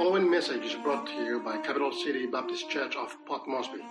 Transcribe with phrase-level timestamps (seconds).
[0.00, 3.82] following message is brought to you by Capital City Baptist Church of Port Moresby.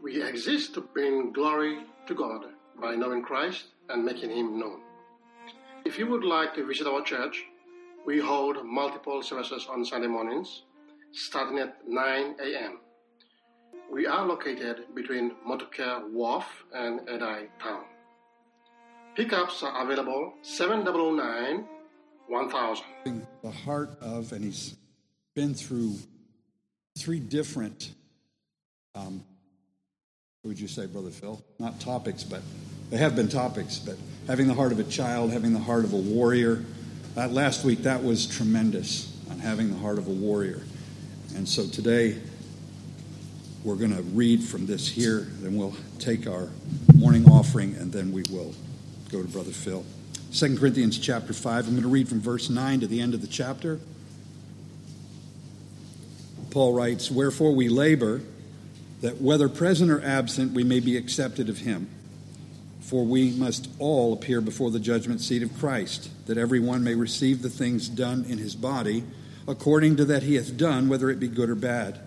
[0.00, 2.46] We exist to bring glory to God
[2.80, 4.80] by knowing Christ and making Him known.
[5.84, 7.44] If you would like to visit our church,
[8.06, 10.62] we hold multiple services on Sunday mornings,
[11.12, 12.78] starting at 9 a.m.
[13.92, 17.84] We are located between Motukea Wharf and Edai Town.
[19.14, 21.66] Pickups are available 709
[22.28, 22.84] 1000.
[23.42, 24.78] the heart of, and he's
[25.38, 25.94] been through
[26.98, 27.92] three different,
[28.96, 29.22] um,
[30.42, 31.40] what would you say, Brother Phil?
[31.60, 32.42] Not topics, but
[32.90, 33.94] they have been topics, but
[34.26, 36.64] having the heart of a child, having the heart of a warrior.
[37.14, 40.60] That last week, that was tremendous on having the heart of a warrior.
[41.36, 42.18] And so today,
[43.62, 46.48] we're going to read from this here, then we'll take our
[46.96, 48.56] morning offering, and then we will
[49.12, 49.84] go to Brother Phil.
[50.32, 51.68] 2 Corinthians chapter 5.
[51.68, 53.78] I'm going to read from verse 9 to the end of the chapter.
[56.50, 58.20] Paul writes, Wherefore we labor
[59.00, 61.88] that whether present or absent we may be accepted of him.
[62.80, 66.94] For we must all appear before the judgment seat of Christ, that every one may
[66.94, 69.04] receive the things done in his body,
[69.46, 72.00] according to that he hath done, whether it be good or bad.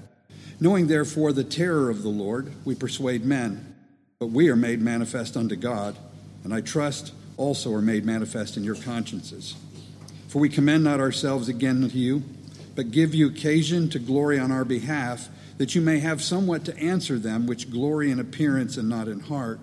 [0.59, 3.75] Knowing therefore the terror of the Lord, we persuade men,
[4.19, 5.95] but we are made manifest unto God,
[6.43, 9.55] and I trust also are made manifest in your consciences.
[10.27, 12.23] For we commend not ourselves again to you,
[12.81, 15.29] but give you occasion to glory on our behalf,
[15.59, 19.19] that you may have somewhat to answer them which glory in appearance and not in
[19.19, 19.59] heart.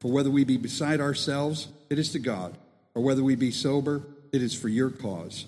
[0.00, 2.58] For whether we be beside ourselves, it is to God,
[2.92, 5.46] or whether we be sober, it is for your cause.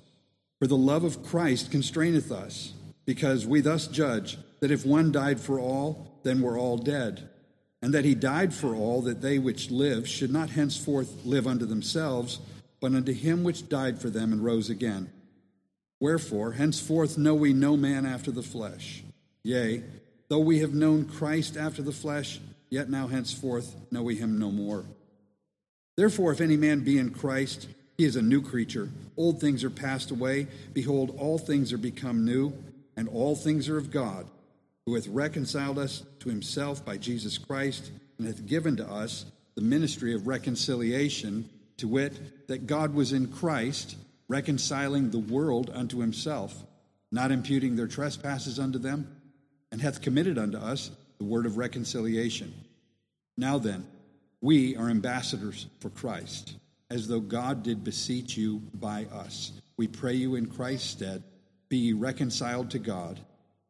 [0.60, 2.72] For the love of Christ constraineth us,
[3.04, 7.28] because we thus judge that if one died for all, then we're all dead
[7.82, 11.64] and that he died for all, that they which live should not henceforth live unto
[11.64, 12.38] themselves,
[12.80, 15.10] but unto him which died for them and rose again.
[16.00, 19.02] Wherefore, henceforth know we no man after the flesh.
[19.42, 19.82] Yea,
[20.28, 24.50] though we have known Christ after the flesh, yet now henceforth know we him no
[24.50, 24.84] more.
[25.96, 27.66] Therefore, if any man be in Christ,
[27.96, 28.88] he is a new creature.
[29.16, 30.46] Old things are passed away.
[30.72, 32.52] Behold, all things are become new,
[32.96, 34.26] and all things are of God
[34.88, 39.60] who hath reconciled us to himself by Jesus Christ, and hath given to us the
[39.60, 43.96] ministry of reconciliation, to wit, that God was in Christ,
[44.28, 46.54] reconciling the world unto himself,
[47.10, 49.20] not imputing their trespasses unto them,
[49.72, 52.52] and hath committed unto us the word of reconciliation.
[53.36, 53.86] Now then,
[54.40, 56.56] we are ambassadors for Christ,
[56.90, 59.52] as though God did beseech you by us.
[59.76, 61.22] We pray you in Christ's stead,
[61.68, 63.20] be ye reconciled to God.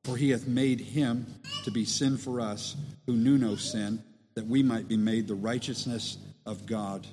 [0.04, 1.26] For he hath made him
[1.64, 2.76] to be sin for us
[3.06, 4.02] who knew no sin,
[4.34, 7.06] that we might be made the righteousness of God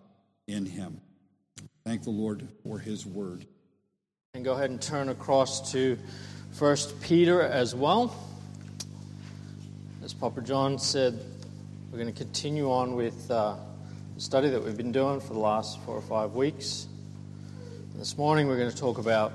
[0.48, 1.02] in him.
[1.85, 3.46] Thank the Lord for his word.
[4.34, 6.00] And go ahead and turn across to
[6.53, 8.16] First Peter as well.
[10.03, 11.23] As Papa John said,
[11.91, 13.56] we're going to continue on with uh,
[14.16, 16.88] the study that we've been doing for the last four or five weeks.
[17.91, 19.31] And this morning we're going to talk about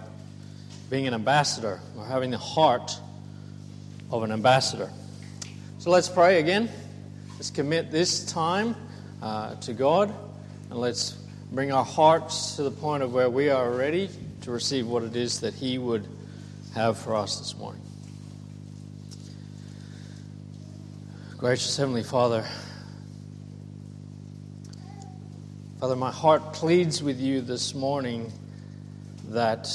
[0.90, 2.98] being an ambassador or having the heart
[4.10, 4.90] of an ambassador.
[5.78, 6.68] So let's pray again.
[7.34, 8.74] Let's commit this time
[9.22, 10.12] uh, to God
[10.68, 11.19] and let's
[11.52, 14.08] bring our hearts to the point of where we are ready
[14.42, 16.06] to receive what it is that He would
[16.74, 17.82] have for us this morning.
[21.36, 22.46] Gracious Heavenly Father,
[25.80, 28.32] Father, my heart pleads with you this morning
[29.30, 29.68] that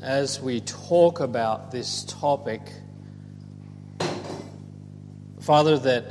[0.00, 2.62] as we talk about this topic,
[5.40, 6.04] Father, that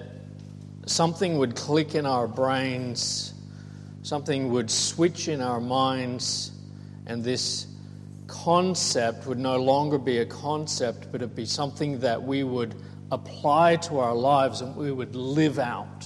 [0.86, 3.35] something would click in our brains,
[4.06, 6.52] something would switch in our minds,
[7.08, 7.66] and this
[8.28, 12.76] concept would no longer be a concept, but it would be something that we would
[13.12, 16.06] apply to our lives and we would live out.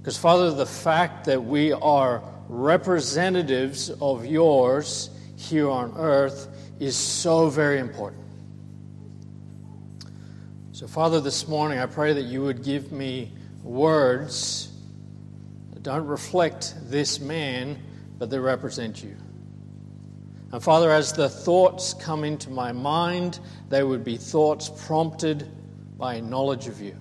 [0.00, 6.48] Because, Father, the fact that we are representatives of yours here on earth
[6.80, 8.24] is so very important.
[10.72, 13.32] So, Father, this morning I pray that you would give me
[13.62, 14.73] words
[15.84, 17.78] don't reflect this man,
[18.18, 19.14] but they represent you.
[20.50, 23.38] And Father, as the thoughts come into my mind,
[23.68, 25.46] they would be thoughts prompted
[25.98, 26.96] by knowledge of you.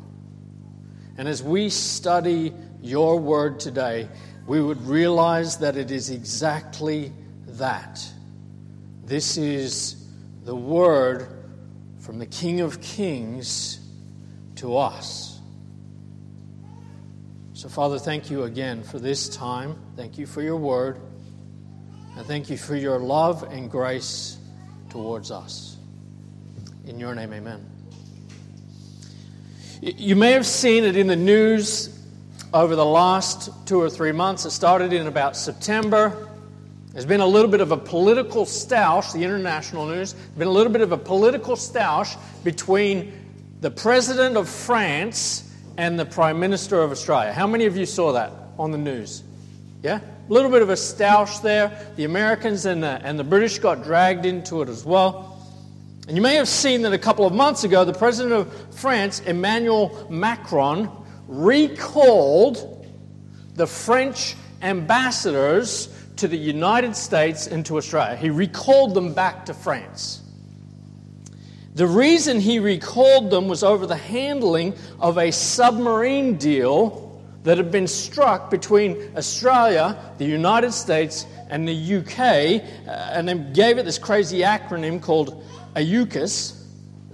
[1.17, 2.51] And as we study
[2.81, 4.09] your word today,
[4.47, 7.13] we would realize that it is exactly
[7.47, 8.05] that.
[9.05, 10.09] This is
[10.43, 11.27] the word
[11.99, 13.79] from the King of Kings
[14.55, 15.32] to us.
[17.63, 19.77] So, Father, thank you again for this time.
[19.95, 20.99] Thank you for your word.
[22.17, 24.37] And thank you for your love and grace
[24.89, 25.77] towards us.
[26.85, 27.65] In your name, amen.
[29.79, 31.97] You may have seen it in the news
[32.53, 34.43] over the last two or three months.
[34.43, 36.27] It started in about September.
[36.91, 40.73] There's been a little bit of a political stoush, the international news, been a little
[40.73, 43.13] bit of a political stoush between
[43.61, 45.42] the President of France
[45.77, 47.33] and the Prime Minister of Australia.
[47.33, 49.23] How many of you saw that on the news?
[49.81, 49.99] Yeah?
[49.99, 51.93] A little bit of a stoush there.
[51.95, 55.29] The Americans and the, and the British got dragged into it as well.
[56.07, 59.19] And you may have seen that a couple of months ago, the President of France,
[59.21, 60.89] Emmanuel Macron,
[61.27, 62.87] recalled
[63.55, 65.87] the French ambassadors
[66.17, 68.15] to the United States and to Australia.
[68.15, 70.22] He recalled them back to France.
[71.75, 77.71] The reason he recalled them was over the handling of a submarine deal that had
[77.71, 82.19] been struck between Australia, the United States, and the UK,
[82.87, 85.43] uh, and they gave it this crazy acronym called
[85.75, 86.63] AUKUS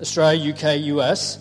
[0.01, 1.39] Australia, UK, US.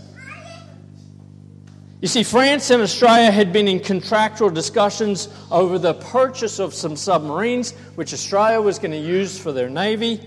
[2.00, 6.94] You see, France and Australia had been in contractual discussions over the purchase of some
[6.94, 10.20] submarines, which Australia was going to use for their navy.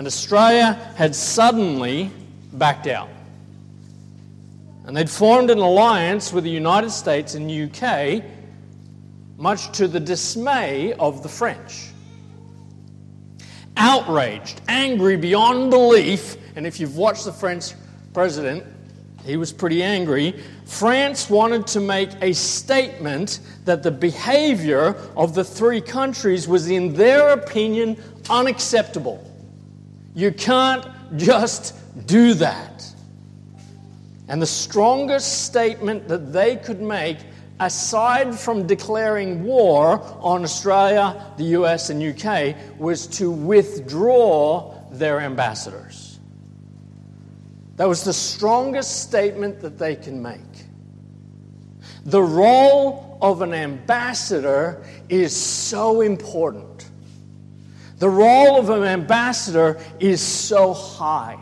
[0.00, 2.10] And Australia had suddenly
[2.54, 3.10] backed out.
[4.86, 8.24] And they'd formed an alliance with the United States and UK,
[9.36, 11.90] much to the dismay of the French.
[13.76, 17.74] Outraged, angry beyond belief, and if you've watched the French
[18.14, 18.64] president,
[19.22, 20.34] he was pretty angry.
[20.64, 26.94] France wanted to make a statement that the behavior of the three countries was, in
[26.94, 29.26] their opinion, unacceptable.
[30.14, 30.86] You can't
[31.16, 31.74] just
[32.06, 32.86] do that.
[34.28, 37.18] And the strongest statement that they could make,
[37.58, 46.18] aside from declaring war on Australia, the US, and UK, was to withdraw their ambassadors.
[47.76, 50.40] That was the strongest statement that they can make.
[52.04, 56.69] The role of an ambassador is so important.
[58.00, 61.38] The role of an ambassador is so high.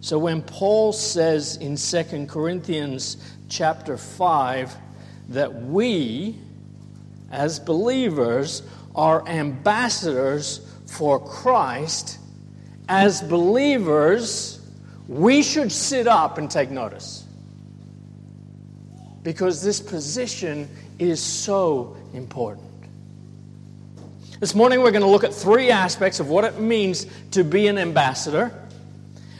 [0.00, 3.18] So when Paul says in 2 Corinthians
[3.48, 4.76] chapter 5
[5.28, 6.38] that we
[7.30, 8.64] as believers
[8.96, 12.18] are ambassadors for Christ,
[12.88, 14.60] as believers,
[15.06, 17.26] we should sit up and take notice.
[19.22, 20.68] Because this position
[20.98, 22.66] is so important.
[24.40, 27.68] This morning, we're going to look at three aspects of what it means to be
[27.68, 28.52] an ambassador.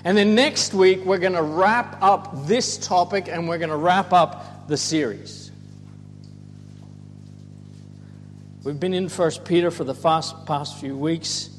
[0.05, 3.77] And then next week, we're going to wrap up this topic and we're going to
[3.77, 5.51] wrap up the series.
[8.63, 11.51] We've been in First Peter for the past, past few weeks.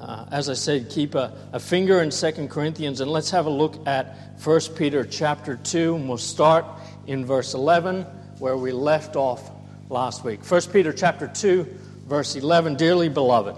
[0.00, 3.50] Uh, as I said, keep a, a finger in Second Corinthians, and let's have a
[3.50, 6.66] look at 1 Peter chapter 2, and we'll start
[7.06, 8.04] in verse 11,
[8.38, 9.50] where we left off
[9.88, 10.44] last week.
[10.44, 11.64] 1 Peter chapter 2,
[12.06, 13.56] verse 11, Dearly beloved.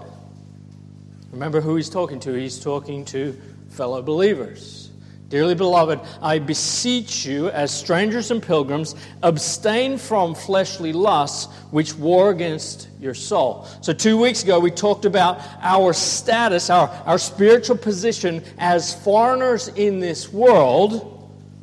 [1.31, 2.33] Remember who he's talking to?
[2.33, 3.39] He's talking to
[3.69, 4.91] fellow believers.
[5.29, 12.29] Dearly beloved, I beseech you, as strangers and pilgrims, abstain from fleshly lusts which war
[12.29, 13.67] against your soul.
[13.81, 19.67] So, two weeks ago, we talked about our status, our, our spiritual position as foreigners
[19.69, 21.16] in this world,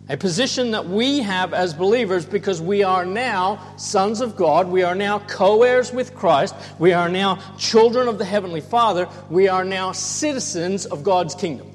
[0.09, 4.83] a position that we have as believers because we are now sons of God, we
[4.83, 9.49] are now co heirs with Christ, we are now children of the Heavenly Father, we
[9.49, 11.71] are now citizens of God's kingdom.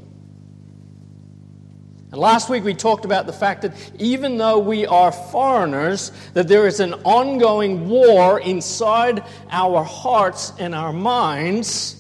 [2.11, 6.47] And last week we talked about the fact that even though we are foreigners, that
[6.47, 11.95] there is an ongoing war inside our hearts and our minds,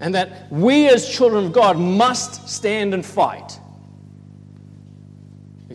[0.00, 3.60] and that we as children of God must stand and fight.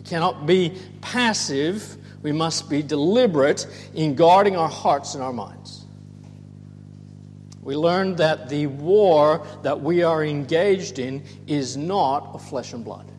[0.08, 5.84] Cannot be passive, we must be deliberate in guarding our hearts and our minds.
[7.60, 12.84] We learned that the war that we are engaged in is not of flesh and
[12.84, 13.12] blood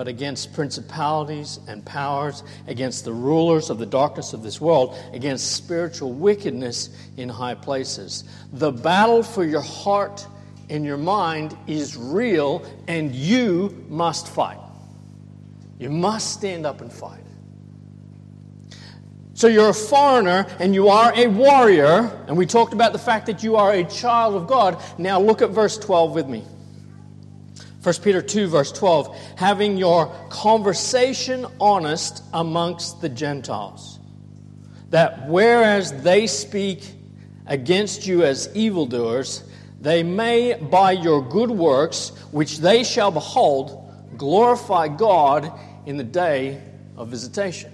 [0.00, 5.52] but against principalities and powers, against the rulers of the darkness of this world, against
[5.52, 8.24] spiritual wickedness in high places.
[8.54, 10.26] The battle for your heart
[10.70, 14.60] and your mind is real, and you must fight.
[15.80, 17.24] You must stand up and fight.
[19.32, 23.24] So you're a foreigner and you are a warrior, and we talked about the fact
[23.26, 24.80] that you are a child of God.
[24.98, 26.44] Now look at verse 12 with me.
[27.82, 33.98] 1 Peter 2, verse 12, having your conversation honest amongst the Gentiles,
[34.90, 36.92] that whereas they speak
[37.46, 39.44] against you as evildoers,
[39.80, 45.50] they may, by your good works, which they shall behold, glorify God
[45.86, 46.60] in the day
[46.96, 47.72] of visitation.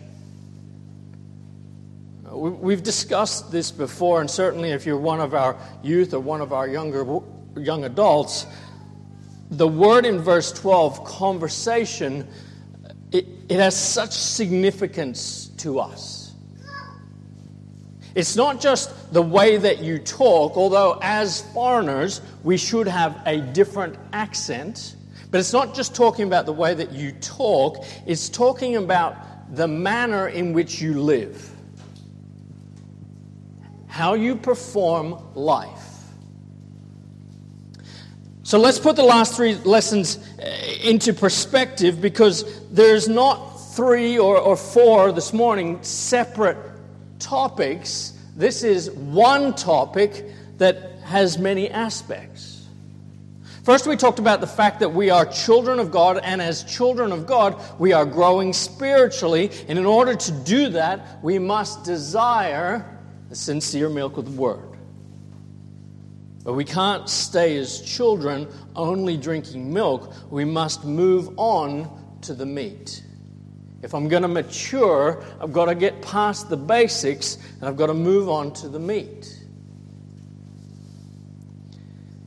[2.30, 6.40] Uh, we've discussed this before, and certainly if you're one of our youth or one
[6.40, 7.20] of our younger
[7.56, 8.46] young adults,
[9.50, 12.26] the word in verse 12, conversation,
[13.12, 16.26] it, it has such significance to us.
[18.16, 23.40] It's not just the way that you talk, although as foreigners, we should have a
[23.40, 24.95] different accent.
[25.30, 29.68] But it's not just talking about the way that you talk, it's talking about the
[29.68, 31.50] manner in which you live,
[33.88, 35.96] how you perform life.
[38.42, 40.46] So let's put the last three lessons uh,
[40.82, 46.56] into perspective because there's not three or, or four this morning separate
[47.18, 48.12] topics.
[48.36, 50.26] This is one topic
[50.58, 52.55] that has many aspects.
[53.66, 57.10] First, we talked about the fact that we are children of God, and as children
[57.10, 59.50] of God, we are growing spiritually.
[59.66, 62.86] And in order to do that, we must desire
[63.28, 64.78] the sincere milk of the Word.
[66.44, 68.46] But we can't stay as children
[68.76, 70.14] only drinking milk.
[70.30, 73.02] We must move on to the meat.
[73.82, 77.88] If I'm going to mature, I've got to get past the basics and I've got
[77.88, 79.42] to move on to the meat.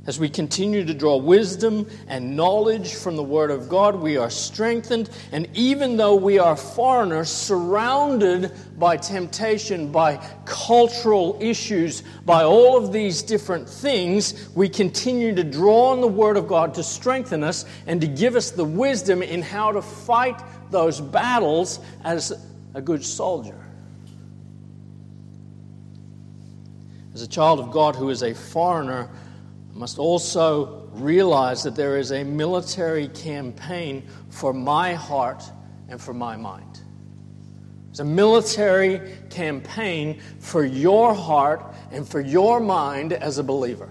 [0.09, 4.31] As we continue to draw wisdom and knowledge from the Word of God, we are
[4.31, 5.07] strengthened.
[5.31, 12.91] And even though we are foreigners, surrounded by temptation, by cultural issues, by all of
[12.91, 17.65] these different things, we continue to draw on the Word of God to strengthen us
[17.85, 22.33] and to give us the wisdom in how to fight those battles as
[22.73, 23.63] a good soldier.
[27.13, 29.07] As a child of God who is a foreigner,
[29.79, 35.41] must also realize that there is a military campaign for my heart
[35.87, 36.81] and for my mind.
[37.89, 43.89] It's a military campaign for your heart and for your mind as a believer.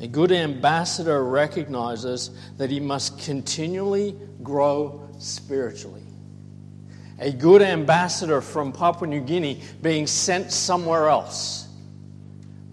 [0.00, 6.02] A good ambassador recognizes that he must continually grow spiritually.
[7.20, 11.68] A good ambassador from Papua New Guinea being sent somewhere else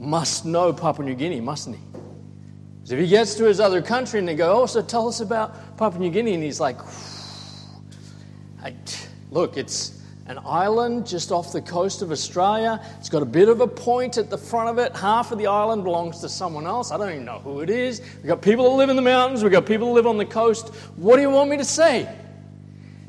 [0.02, 1.82] must know Papua New Guinea, mustn't he?
[2.80, 5.22] Because if he gets to his other country and they go, Oh, so tell us
[5.22, 6.78] about Papua New Guinea, and he's like,
[9.30, 12.84] Look, it's an island just off the coast of Australia.
[13.00, 14.96] It's got a bit of a point at the front of it.
[14.96, 16.92] Half of the island belongs to someone else.
[16.92, 18.02] I don't even know who it is.
[18.18, 20.26] We've got people that live in the mountains, we've got people that live on the
[20.26, 20.74] coast.
[20.96, 22.14] What do you want me to say?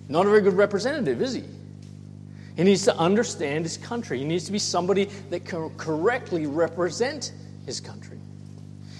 [0.09, 1.45] Not a very good representative, is he?
[2.57, 4.19] He needs to understand his country.
[4.19, 7.33] He needs to be somebody that can correctly represent
[7.65, 8.19] his country.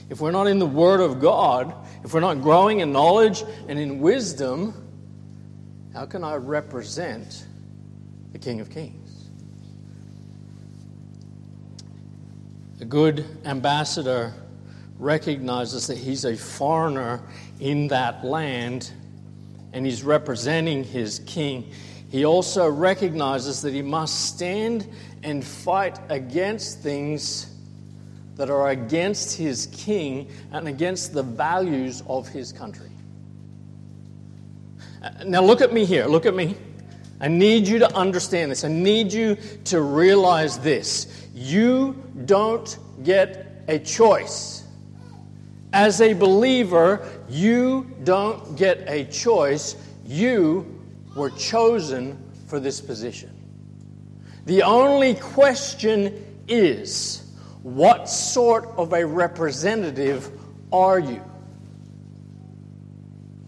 [0.09, 3.79] If we're not in the Word of God, if we're not growing in knowledge and
[3.79, 4.75] in wisdom,
[5.95, 7.47] how can I represent
[8.33, 9.29] the King of Kings?
[12.81, 14.33] A good ambassador
[14.99, 17.21] recognizes that he's a foreigner
[17.61, 18.91] in that land
[19.73, 21.71] and he's representing his king
[22.13, 24.87] he also recognizes that he must stand
[25.23, 27.47] and fight against things
[28.37, 32.91] that are against his king and against the values of his country.
[35.25, 36.05] Now, look at me here.
[36.05, 36.55] Look at me.
[37.19, 38.63] I need you to understand this.
[38.63, 41.27] I need you to realize this.
[41.35, 44.65] You don't get a choice.
[45.73, 49.77] As a believer, you don't get a choice.
[50.05, 50.82] You
[51.15, 53.31] were chosen for this position.
[54.47, 60.31] The only question is what sort of a representative
[60.73, 61.23] are you?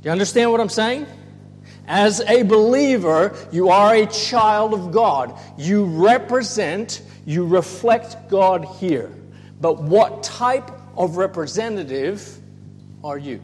[0.00, 1.06] Do you understand what I'm saying?
[1.86, 5.38] As a believer, you are a child of God.
[5.58, 9.10] You represent, you reflect God here.
[9.60, 12.38] But what type of representative
[13.02, 13.40] are you?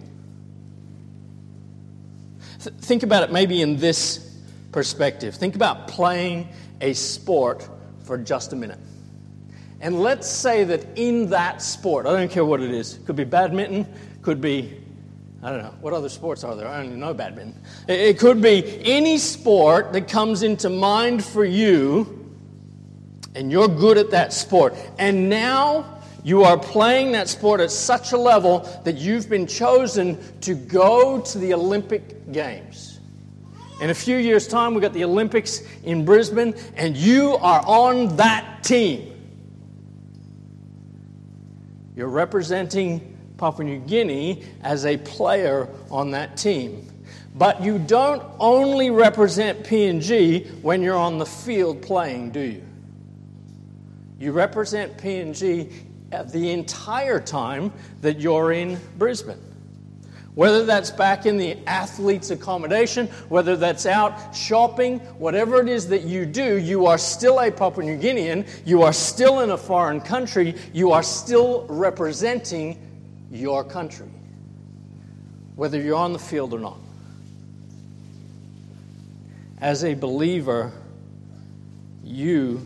[2.62, 4.38] Th- think about it maybe in this
[4.72, 5.34] perspective.
[5.34, 6.48] Think about playing
[6.80, 7.68] a sport
[8.04, 8.78] for just a minute.
[9.80, 13.24] And let's say that in that sport, I don't care what it is, could be
[13.24, 13.86] badminton,
[14.20, 14.78] could be,
[15.42, 16.68] I don't know, what other sports are there?
[16.68, 17.62] I don't even know badminton.
[17.88, 22.30] It could be any sport that comes into mind for you,
[23.34, 24.74] and you're good at that sport.
[24.98, 30.18] And now you are playing that sport at such a level that you've been chosen
[30.40, 33.00] to go to the Olympic Games.
[33.80, 38.14] In a few years' time, we've got the Olympics in Brisbane, and you are on
[38.16, 39.06] that team.
[41.96, 46.86] You're representing Papua New Guinea as a player on that team.
[47.34, 52.62] But you don't only represent PNG when you're on the field playing, do you?
[54.18, 55.72] You represent PNG
[56.10, 59.38] the entire time that you're in Brisbane.
[60.34, 66.04] Whether that's back in the athlete's accommodation, whether that's out shopping, whatever it is that
[66.04, 70.00] you do, you are still a Papua New Guinean, you are still in a foreign
[70.00, 72.78] country, you are still representing
[73.30, 74.08] your country,
[75.56, 76.78] whether you're on the field or not.
[79.60, 80.72] As a believer,
[82.04, 82.64] you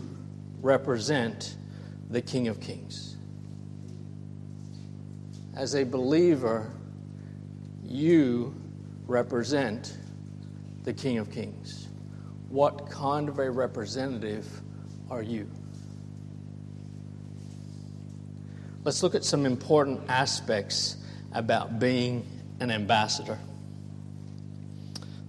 [0.61, 1.57] represent
[2.09, 3.14] the King of Kings.
[5.55, 6.69] As a believer,
[7.81, 8.53] you
[9.07, 9.97] represent
[10.83, 11.87] the King of Kings.
[12.49, 14.45] What kind of a representative
[15.09, 15.49] are you?
[18.83, 20.97] Let's look at some important aspects
[21.31, 22.27] about being
[22.59, 23.39] an ambassador.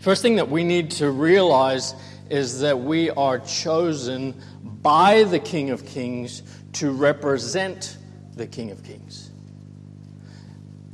[0.01, 1.95] First thing that we need to realize
[2.31, 4.35] is that we are chosen
[4.83, 6.43] by the King of Kings
[6.75, 7.97] to represent
[8.35, 9.26] the King of Kings.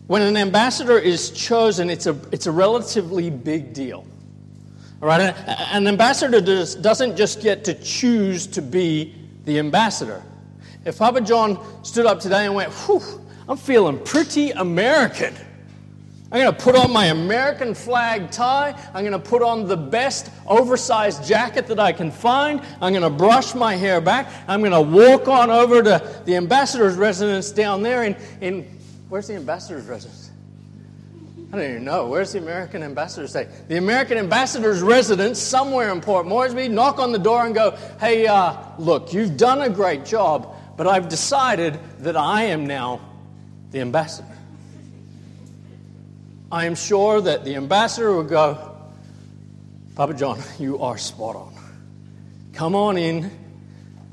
[0.07, 4.07] When an ambassador is chosen, it's a, it's a relatively big deal.
[5.01, 5.35] All right?
[5.73, 10.23] An ambassador does, doesn't just get to choose to be the ambassador.
[10.85, 13.03] If Papa John stood up today and went, Whew,
[13.49, 15.35] I'm feeling pretty American.
[16.33, 18.75] I'm going to put on my American flag tie.
[18.95, 22.63] I'm going to put on the best oversized jacket that I can find.
[22.81, 24.33] I'm going to brush my hair back.
[24.49, 28.79] I'm going to walk on over to the ambassador's residence down there in, in
[29.13, 30.31] Where's the ambassador's residence?
[31.53, 32.07] I don't even know.
[32.07, 33.47] Where's the American ambassador say?
[33.69, 36.69] The American ambassador's residence somewhere in Port Moresby.
[36.69, 40.87] Knock on the door and go, hey, uh, look, you've done a great job, but
[40.87, 43.03] I've decided that I am now
[43.71, 44.35] the ambassador.
[46.51, 48.75] I am sure that the ambassador will go,
[49.95, 51.55] Papa John, you are spot on.
[52.55, 53.31] Come on in.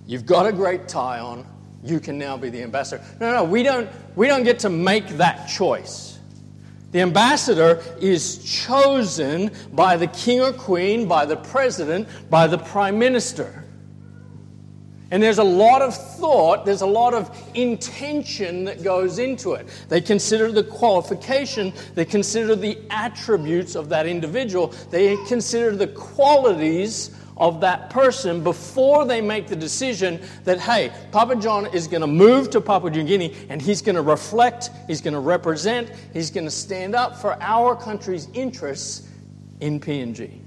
[0.06, 1.46] You've got a great tie on
[1.84, 3.04] you can now be the ambassador.
[3.20, 6.20] No, no, we don't, we don't get to make that choice.
[6.92, 13.00] The ambassador is chosen by the king or queen, by the president, by the prime
[13.00, 13.64] minister.
[15.10, 19.70] And there's a lot of thought, there's a lot of intention that goes into it.
[19.88, 27.12] They consider the qualification, they consider the attributes of that individual, they consider the qualities
[27.40, 32.08] of that person before they make the decision that, hey, Papa John is going to
[32.08, 36.30] move to Papua New Guinea and he's going to reflect, he's going to represent, he's
[36.30, 39.08] going to stand up for our country's interests
[39.62, 40.40] in PNG.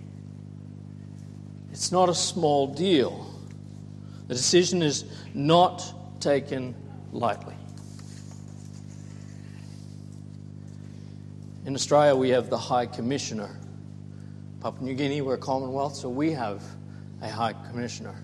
[1.71, 3.29] It's not a small deal.
[4.29, 6.75] The decision is not taken
[7.13, 7.57] lightly.
[11.65, 13.57] In Australia, we have the High Commissioner.
[14.61, 16.63] Papua New Guinea, we're a Commonwealth, so we have
[17.23, 18.15] a high commissioner.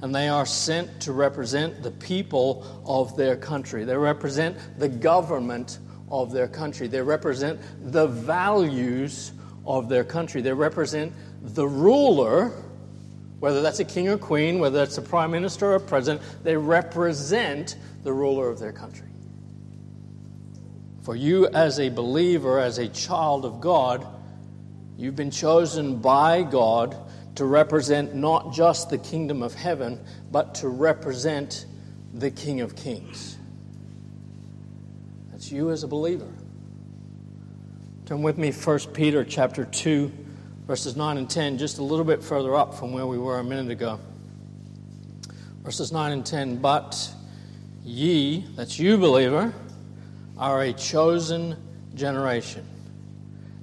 [0.00, 3.84] And they are sent to represent the people of their country.
[3.84, 5.78] They represent the government
[6.10, 6.86] of their country.
[6.86, 7.60] They represent
[7.92, 9.32] the values
[9.66, 10.40] of their country.
[10.40, 11.12] They represent
[11.42, 12.52] the ruler,
[13.40, 16.56] whether that's a king or queen, whether that's a prime minister or a president, they
[16.56, 19.08] represent the ruler of their country.
[21.02, 24.06] For you, as a believer, as a child of God,
[24.96, 26.96] you've been chosen by God
[27.34, 31.66] to represent not just the kingdom of heaven, but to represent
[32.14, 33.38] the King of Kings.
[35.30, 36.28] That's you as a believer.
[38.06, 40.12] Turn with me 1 Peter chapter 2
[40.66, 43.44] verses 9 and 10 just a little bit further up from where we were a
[43.44, 44.00] minute ago.
[45.62, 47.10] Verses 9 and 10, but
[47.82, 49.52] ye, that's you believer,
[50.36, 51.56] are a chosen
[51.94, 52.66] generation,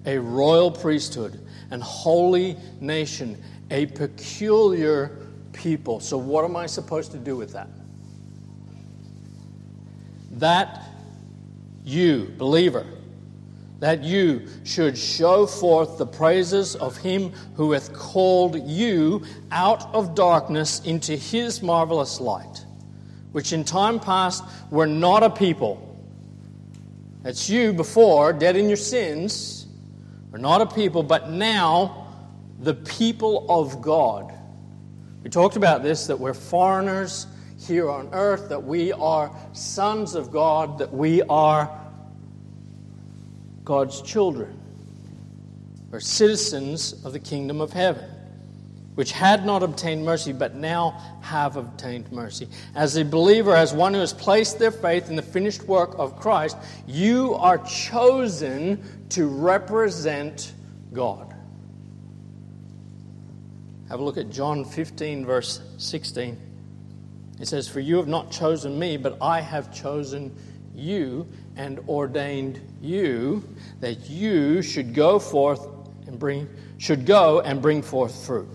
[0.06, 5.18] a royal priesthood, and holy nation, a peculiar
[5.54, 6.00] people.
[6.00, 7.70] So, what am I supposed to do with that?
[10.32, 10.90] That
[11.84, 12.86] you, believer,
[13.80, 20.14] that you should show forth the praises of him who hath called you out of
[20.14, 22.66] darkness into his marvelous light,
[23.32, 25.88] which in time past were not a people.
[27.24, 29.68] That's you before, dead in your sins,
[30.32, 32.01] were not a people, but now
[32.62, 34.34] the people of God.
[35.24, 37.28] We talked about this that we're foreigners
[37.60, 41.70] here on earth, that we are sons of God, that we are
[43.64, 44.60] God's children.
[45.90, 48.10] We're citizens of the kingdom of heaven,
[48.96, 52.48] which had not obtained mercy, but now have obtained mercy.
[52.76, 56.20] As a believer, as one who has placed their faith in the finished work of
[56.20, 60.54] Christ, you are chosen to represent
[60.94, 61.31] God.
[63.92, 66.38] Have a look at John 15, verse 16.
[67.42, 70.34] It says, For you have not chosen me, but I have chosen
[70.74, 71.28] you
[71.58, 73.44] and ordained you
[73.82, 75.68] that you should go forth
[76.08, 78.48] and bring should go and bring forth fruit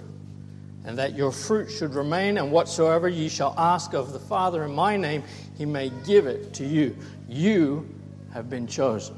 [0.87, 4.75] and that your fruit should remain and whatsoever ye shall ask of the father in
[4.75, 5.22] my name
[5.59, 6.96] he may give it to you
[7.29, 7.87] you
[8.33, 9.14] have been chosen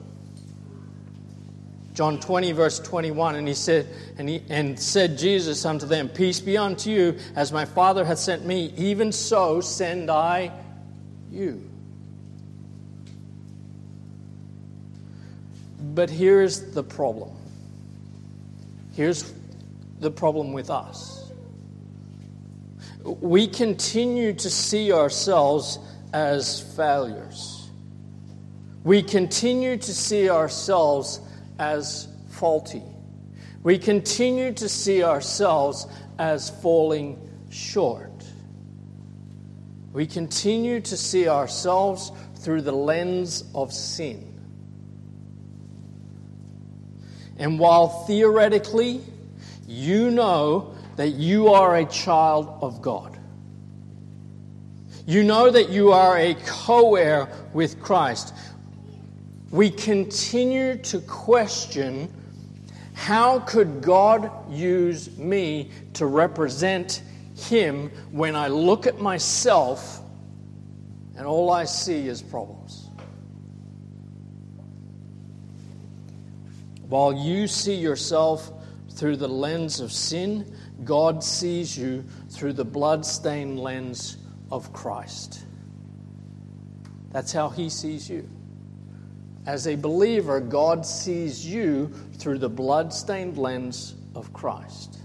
[1.98, 6.38] John 20 verse 21 and he said and he and said Jesus unto them peace
[6.38, 10.52] be unto you as my father hath sent me even so send I
[11.28, 11.68] you
[15.98, 17.32] But here's the problem.
[18.94, 19.34] Here's
[19.98, 21.28] the problem with us.
[23.02, 25.80] We continue to see ourselves
[26.12, 27.68] as failures.
[28.84, 31.18] We continue to see ourselves
[31.58, 32.82] as faulty.
[33.62, 35.86] We continue to see ourselves
[36.18, 37.18] as falling
[37.50, 38.24] short.
[39.92, 44.24] We continue to see ourselves through the lens of sin.
[47.38, 49.00] And while theoretically
[49.66, 53.18] you know that you are a child of God,
[55.06, 58.34] you know that you are a co heir with Christ,
[59.50, 62.12] we continue to question
[62.94, 67.02] how could God use me to represent
[67.37, 70.00] Him when I look at myself
[71.16, 72.90] and all I see is problems?
[76.88, 78.50] While you see yourself
[78.90, 80.52] through the lens of sin,
[80.84, 84.16] God sees you through the blood-stained lens
[84.50, 85.44] of Christ.
[87.12, 88.28] That's how He sees you.
[89.48, 94.98] As a believer, God sees you through the blood-stained lens of Christ.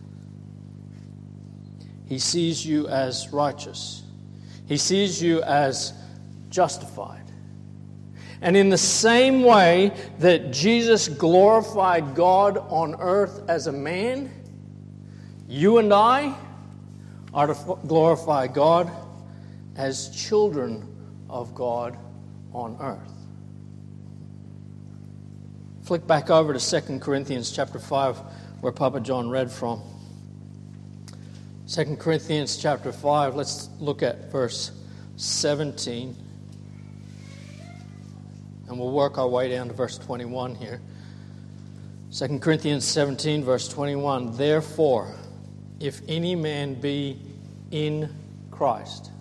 [2.05, 4.03] He sees you as righteous.
[4.65, 5.93] He sees you as
[6.49, 7.23] justified.
[8.41, 14.29] And in the same way that Jesus glorified God on earth as a man,
[15.47, 16.35] you and I
[17.33, 18.91] are to glorify God
[19.77, 20.85] as children
[21.29, 21.97] of God
[22.51, 23.12] on earth.
[25.83, 28.17] Flick back over to 2 Corinthians chapter 5
[28.61, 29.81] where Papa John read from.
[31.67, 34.71] 2 Corinthians chapter 5, let's look at verse
[35.17, 36.15] 17.
[38.69, 40.79] And we'll work our way down to verse 21 here.
[42.13, 44.37] 2 Corinthians 17, verse 21.
[44.37, 45.13] Therefore,
[45.81, 47.19] if any man be
[47.71, 48.09] in
[48.51, 49.11] Christ.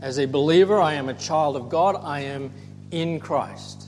[0.00, 1.96] As a believer, I am a child of God.
[2.02, 2.50] I am
[2.92, 3.87] in Christ.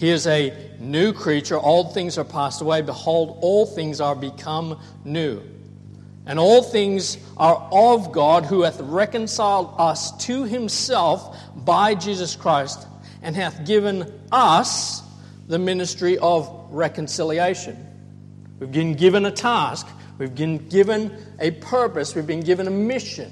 [0.00, 1.58] He is a new creature.
[1.58, 2.80] Old things are passed away.
[2.80, 5.42] Behold, all things are become new.
[6.24, 12.86] And all things are of God, who hath reconciled us to himself by Jesus Christ
[13.20, 15.02] and hath given us
[15.48, 17.76] the ministry of reconciliation.
[18.58, 19.86] We've been given a task,
[20.16, 23.30] we've been given a purpose, we've been given a mission.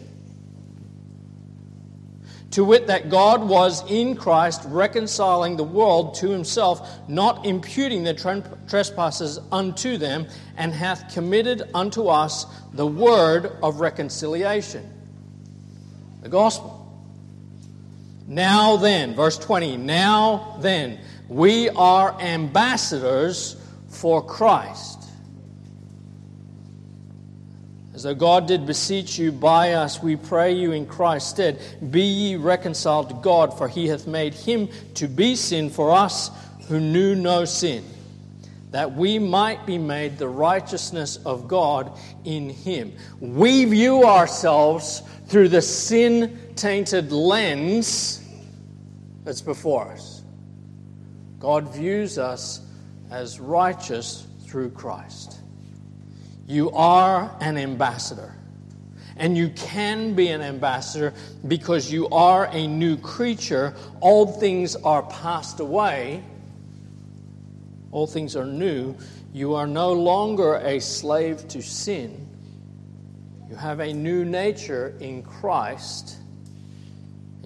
[2.53, 8.15] To wit, that God was in Christ reconciling the world to himself, not imputing their
[8.15, 14.91] trespasses unto them, and hath committed unto us the word of reconciliation.
[16.23, 16.75] The gospel.
[18.27, 23.57] Now then, verse 20, now then, we are ambassadors
[23.89, 24.98] for Christ.
[27.99, 31.59] As though God did beseech you by us, we pray you in Christ's stead,
[31.91, 36.31] be ye reconciled to God, for he hath made him to be sin for us
[36.69, 37.85] who knew no sin,
[38.71, 41.91] that we might be made the righteousness of God
[42.25, 42.93] in him.
[43.19, 48.25] We view ourselves through the sin tainted lens
[49.25, 50.23] that's before us.
[51.41, 52.61] God views us
[53.11, 55.38] as righteous through Christ.
[56.49, 58.35] You are an ambassador.
[59.17, 61.15] And you can be an ambassador
[61.47, 63.75] because you are a new creature.
[64.01, 66.25] Old things are passed away,
[67.93, 68.97] all things are new.
[69.33, 72.27] You are no longer a slave to sin.
[73.49, 76.17] You have a new nature in Christ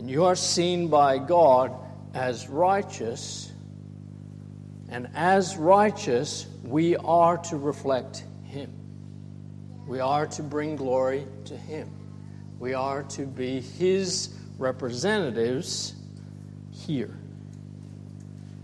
[0.02, 1.72] and you are seen by God
[2.12, 3.52] as righteous,
[4.88, 8.24] And as righteous, we are to reflect.
[9.86, 11.90] We are to bring glory to Him.
[12.58, 15.94] We are to be His representatives
[16.70, 17.16] here.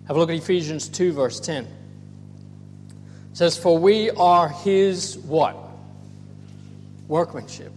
[0.07, 1.65] Have a look at Ephesians 2, verse 10.
[1.65, 1.71] It
[3.33, 5.57] says, For we are His what?
[7.09, 7.73] Workmanship.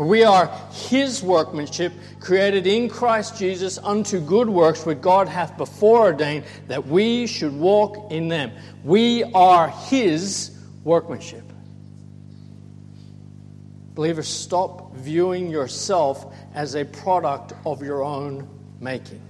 [0.00, 6.00] We are his workmanship, created in Christ Jesus unto good works, which God hath before
[6.00, 8.50] ordained that we should walk in them.
[8.82, 11.49] We are his workmanship.
[13.94, 18.48] Believers, stop viewing yourself as a product of your own
[18.80, 19.20] making.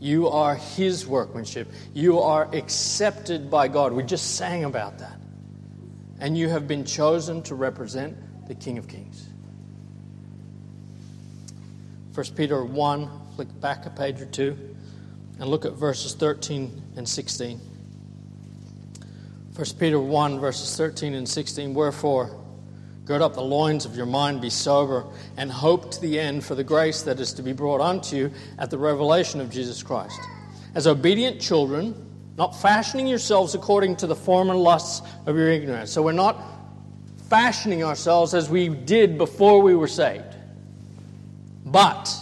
[0.00, 1.68] You are his workmanship.
[1.92, 3.92] You are accepted by God.
[3.92, 5.18] We just sang about that.
[6.20, 8.16] And you have been chosen to represent
[8.48, 9.28] the King of Kings.
[12.14, 14.56] 1 Peter 1, flick back a page or two,
[15.38, 17.60] and look at verses 13 and 16.
[19.54, 21.74] 1 Peter 1, verses 13 and 16.
[21.74, 22.37] Wherefore,
[23.08, 25.02] gird up the loins of your mind, be sober,
[25.38, 28.30] and hope to the end for the grace that is to be brought unto you
[28.58, 30.20] at the revelation of Jesus Christ.
[30.74, 31.94] As obedient children,
[32.36, 35.90] not fashioning yourselves according to the former lusts of your ignorance.
[35.90, 36.38] So we're not
[37.30, 40.36] fashioning ourselves as we did before we were saved.
[41.64, 42.14] But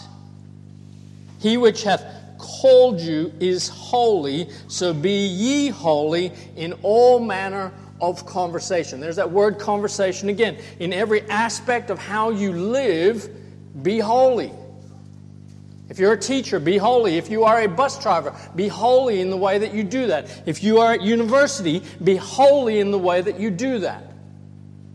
[1.41, 2.05] he which hath
[2.39, 9.01] called you is holy, so be ye holy in all manner of conversation.
[9.01, 10.59] There's that word conversation again.
[10.79, 13.29] In every aspect of how you live,
[13.83, 14.53] be holy.
[15.89, 17.17] If you're a teacher, be holy.
[17.17, 20.43] If you are a bus driver, be holy in the way that you do that.
[20.47, 24.03] If you are at university, be holy in the way that you do that.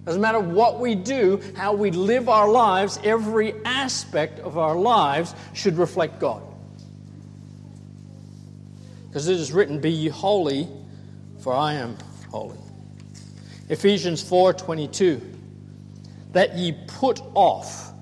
[0.05, 5.35] Doesn't matter what we do, how we live our lives, every aspect of our lives
[5.53, 6.41] should reflect God.
[9.07, 10.67] Because it is written, Be ye holy,
[11.39, 11.97] for I am
[12.29, 12.57] holy.
[13.71, 15.21] Ephesians 4 22.
[16.33, 17.93] That ye put off,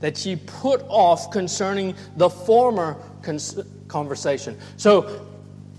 [0.00, 4.56] that ye put off concerning the former cons- conversation.
[4.76, 5.26] So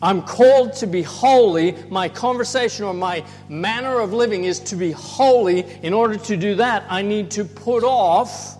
[0.01, 1.75] I'm called to be holy.
[1.89, 5.61] My conversation or my manner of living is to be holy.
[5.81, 8.57] In order to do that, I need to put off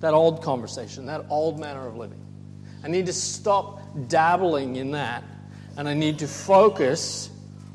[0.00, 2.20] that old conversation, that old manner of living.
[2.84, 5.24] I need to stop dabbling in that,
[5.78, 7.30] and I need to focus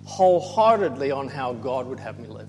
[0.08, 2.48] wholeheartedly on how God would have me live.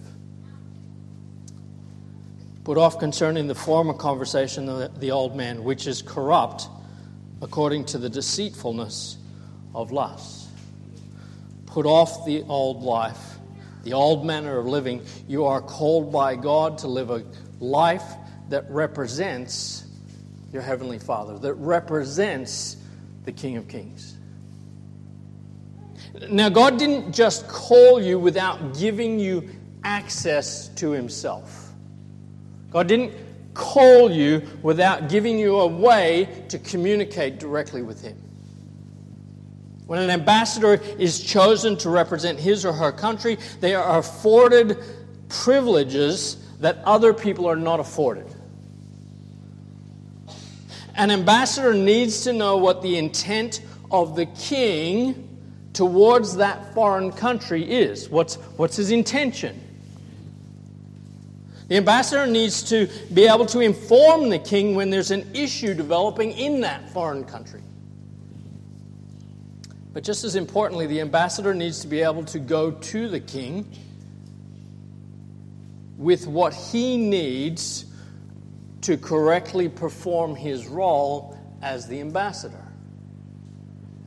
[2.63, 6.69] Put off concerning the former conversation, the, the old man, which is corrupt
[7.43, 9.17] according to the deceitfulness
[9.75, 10.49] of lust.
[11.67, 13.39] Put off the old life,
[13.83, 15.03] the old manner of living.
[15.27, 17.25] You are called by God to live a
[17.59, 18.05] life
[18.51, 19.85] that represents
[20.53, 22.77] your Heavenly Father, that represents
[23.25, 24.18] the King of Kings.
[26.29, 29.49] Now, God didn't just call you without giving you
[29.85, 31.73] access to Himself.
[32.71, 33.13] God didn't
[33.55, 38.17] call you without giving you a way to communicate directly with Him.
[39.89, 44.77] When an ambassador is chosen to represent his or her country, they are afforded
[45.31, 48.27] privileges that other people are not afforded.
[50.95, 55.28] An ambassador needs to know what the intent of the king
[55.73, 58.09] towards that foreign country is.
[58.09, 59.61] What's, what's his intention?
[61.69, 66.33] The ambassador needs to be able to inform the king when there's an issue developing
[66.33, 67.63] in that foreign country.
[69.93, 73.71] But just as importantly, the ambassador needs to be able to go to the king
[75.99, 77.85] with what he needs
[78.83, 82.68] to correctly perform his role as the ambassador.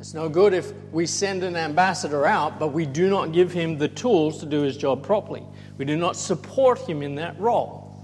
[0.01, 3.77] It's no good if we send an ambassador out, but we do not give him
[3.77, 5.43] the tools to do his job properly.
[5.77, 8.03] We do not support him in that role.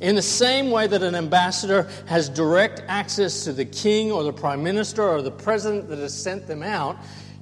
[0.00, 4.32] In the same way that an ambassador has direct access to the king or the
[4.32, 6.96] prime minister or the president that has sent them out,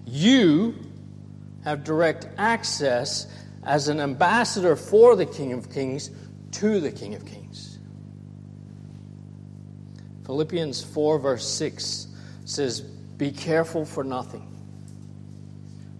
[0.05, 0.75] you
[1.64, 3.29] have direct access
[3.62, 6.11] as an ambassador for the King of Kings
[6.51, 7.79] to the King of Kings.
[10.27, 12.09] Philippians 4, verse 6
[12.44, 14.46] says, Be careful for nothing,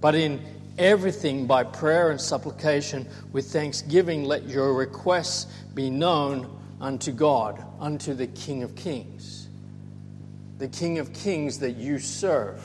[0.01, 0.41] but in
[0.79, 8.15] everything by prayer and supplication with thanksgiving let your requests be known unto God, unto
[8.15, 9.49] the King of Kings,
[10.59, 12.63] the King of Kings that you serve.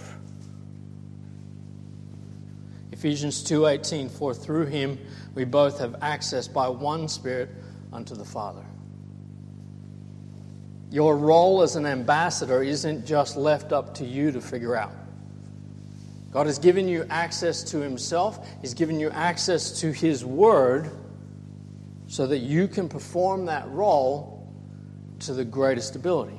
[2.91, 4.99] Ephesians 2:18 for through him
[5.33, 7.49] we both have access by one spirit
[7.93, 8.65] unto the Father.
[10.91, 14.93] Your role as an ambassador isn't just left up to you to figure out.
[16.31, 20.89] God has given you access to Himself, He's given you access to His Word
[22.07, 24.47] so that you can perform that role
[25.19, 26.37] to the greatest ability.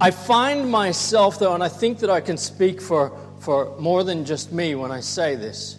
[0.00, 4.24] I find myself, though, and I think that I can speak for, for more than
[4.24, 5.78] just me when I say this,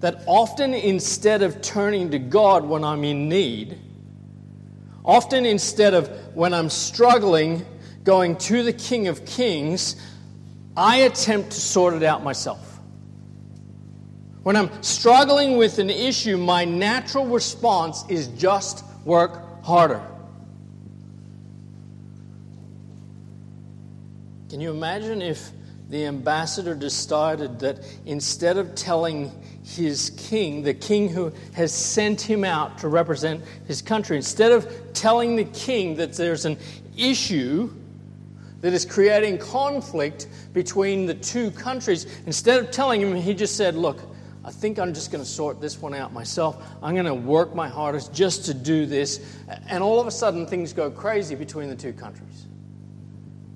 [0.00, 3.78] that often instead of turning to God when I'm in need,
[5.04, 7.64] often instead of when I'm struggling,
[8.04, 9.96] going to the King of Kings,
[10.76, 12.78] I attempt to sort it out myself.
[14.42, 20.02] When I'm struggling with an issue, my natural response is just work harder.
[24.50, 25.50] Can you imagine if
[25.88, 29.32] the ambassador decided that instead of telling
[29.64, 34.92] his king, the king who has sent him out to represent his country, instead of
[34.92, 36.58] telling the king that there's an
[36.96, 37.72] issue
[38.60, 43.74] that is creating conflict between the two countries, instead of telling him, he just said,
[43.74, 44.00] Look,
[44.44, 46.62] I think I'm just going to sort this one out myself.
[46.82, 49.24] I'm going to work my hardest just to do this.
[49.68, 52.46] And all of a sudden, things go crazy between the two countries.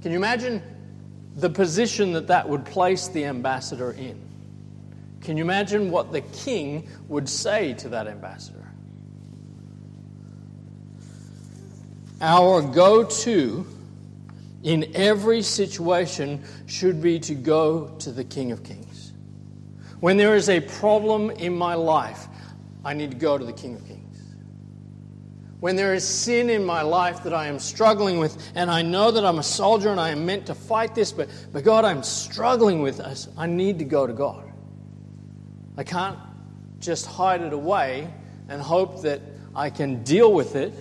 [0.00, 0.62] Can you imagine
[1.36, 4.27] the position that that would place the ambassador in?
[5.20, 8.58] Can you imagine what the king would say to that ambassador?
[12.20, 13.66] Our go to
[14.64, 19.12] in every situation should be to go to the King of Kings.
[20.00, 22.26] When there is a problem in my life,
[22.84, 24.20] I need to go to the King of Kings.
[25.60, 29.10] When there is sin in my life that I am struggling with, and I know
[29.10, 32.02] that I'm a soldier and I am meant to fight this, but, but God, I'm
[32.02, 34.47] struggling with this, I need to go to God.
[35.78, 36.18] I can't
[36.80, 38.12] just hide it away
[38.48, 39.20] and hope that
[39.54, 40.74] I can deal with it.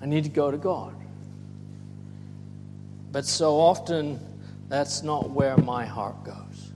[0.00, 0.94] I need to go to God.
[3.12, 4.18] But so often,
[4.70, 6.72] that's not where my heart goes.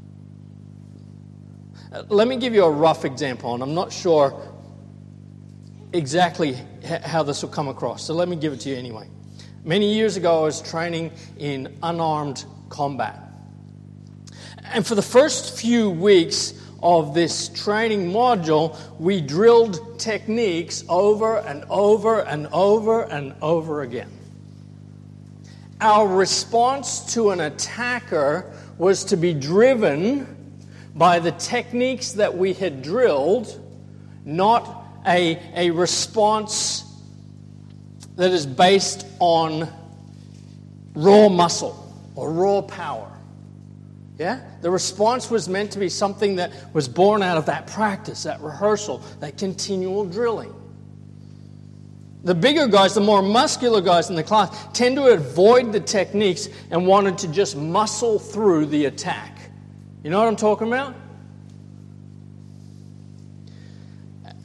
[1.90, 4.38] Uh, let me give you a rough example, and I'm not sure
[5.94, 6.58] exactly
[7.04, 9.08] how this will come across, so let me give it to you anyway.
[9.64, 13.21] Many years ago, I was training in unarmed combat.
[14.72, 21.64] And for the first few weeks of this training module, we drilled techniques over and
[21.68, 24.10] over and over and over again.
[25.82, 30.54] Our response to an attacker was to be driven
[30.94, 33.60] by the techniques that we had drilled,
[34.24, 36.84] not a, a response
[38.16, 39.68] that is based on
[40.94, 43.11] raw muscle or raw power.
[44.22, 44.40] Yeah?
[44.60, 48.40] The response was meant to be something that was born out of that practice, that
[48.40, 50.54] rehearsal, that continual drilling.
[52.22, 56.48] The bigger guys, the more muscular guys in the class, tend to avoid the techniques
[56.70, 59.50] and wanted to just muscle through the attack.
[60.04, 60.94] You know what I'm talking about?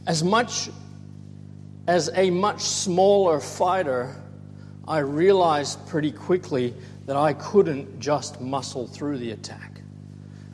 [0.08, 0.72] As much
[1.88, 4.16] as a much smaller fighter,
[4.88, 6.74] I realized pretty quickly
[7.08, 9.82] that I couldn't just muscle through the attack.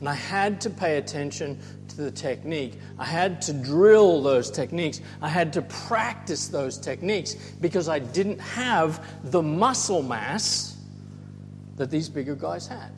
[0.00, 2.78] And I had to pay attention to the technique.
[2.98, 5.02] I had to drill those techniques.
[5.20, 10.76] I had to practice those techniques because I didn't have the muscle mass
[11.76, 12.90] that these bigger guys had.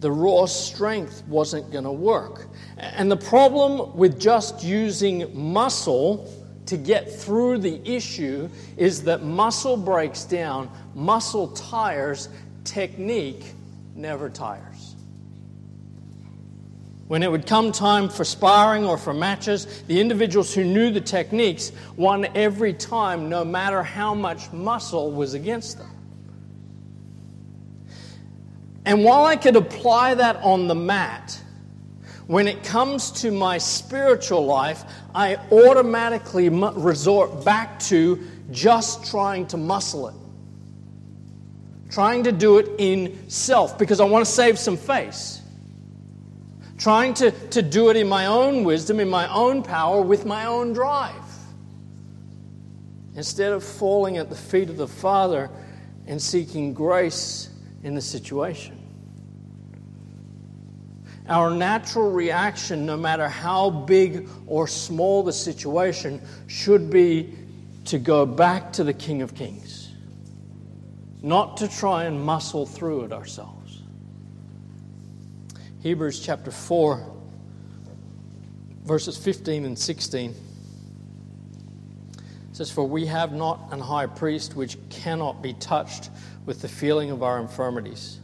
[0.00, 2.46] the raw strength wasn't going to work.
[2.78, 6.32] And the problem with just using muscle
[6.70, 12.28] to get through the issue is that muscle breaks down, muscle tires,
[12.62, 13.54] technique
[13.96, 14.94] never tires.
[17.08, 21.00] When it would come time for sparring or for matches, the individuals who knew the
[21.00, 25.90] techniques won every time, no matter how much muscle was against them.
[28.84, 31.36] And while I could apply that on the mat,
[32.30, 34.84] when it comes to my spiritual life,
[35.16, 40.14] I automatically resort back to just trying to muscle it.
[41.90, 45.42] Trying to do it in self because I want to save some face.
[46.78, 50.46] Trying to, to do it in my own wisdom, in my own power, with my
[50.46, 51.16] own drive.
[53.16, 55.50] Instead of falling at the feet of the Father
[56.06, 57.50] and seeking grace
[57.82, 58.79] in the situation.
[61.30, 67.34] Our natural reaction, no matter how big or small the situation, should be
[67.86, 69.92] to go back to the King of Kings,
[71.22, 73.82] not to try and muscle through it ourselves.
[75.82, 77.16] Hebrews chapter 4
[78.84, 80.34] verses 15 and 16
[82.52, 86.10] says, For we have not an high priest which cannot be touched
[86.44, 88.19] with the feeling of our infirmities,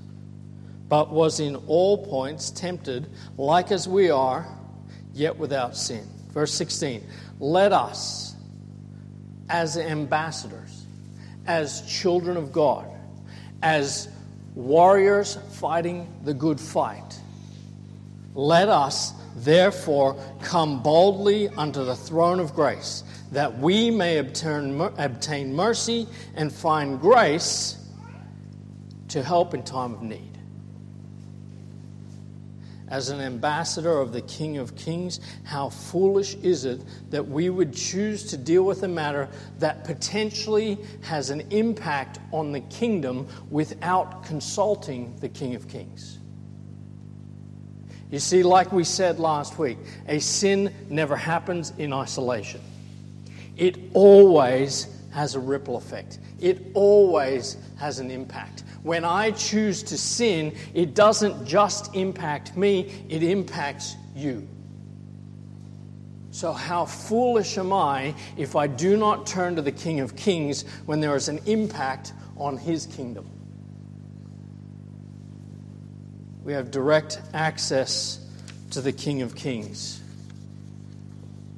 [0.89, 4.47] but was in all points tempted, like as we are,
[5.12, 6.07] yet without sin.
[6.30, 7.05] Verse 16
[7.41, 8.34] Let us,
[9.49, 10.87] as ambassadors,
[11.47, 12.89] as children of God,
[13.62, 14.09] as
[14.55, 17.20] warriors fighting the good fight,
[18.34, 25.55] let us therefore come boldly unto the throne of grace, that we may obtain, obtain
[25.55, 27.78] mercy and find grace
[29.09, 30.36] to help in time of need.
[32.89, 36.80] As an ambassador of the King of Kings, how foolish is it
[37.11, 39.28] that we would choose to deal with a matter
[39.59, 46.18] that potentially has an impact on the kingdom without consulting the King of Kings?
[48.11, 52.61] You see, like we said last week, a sin never happens in isolation.
[53.57, 58.62] It always has a ripple effect, it always has an impact.
[58.87, 64.47] When I choose to sin, it doesn't just impact me, it impacts you.
[66.30, 70.64] So, how foolish am I if I do not turn to the King of Kings
[70.84, 73.28] when there is an impact on his kingdom?
[76.45, 78.24] We have direct access
[78.70, 80.01] to the King of Kings.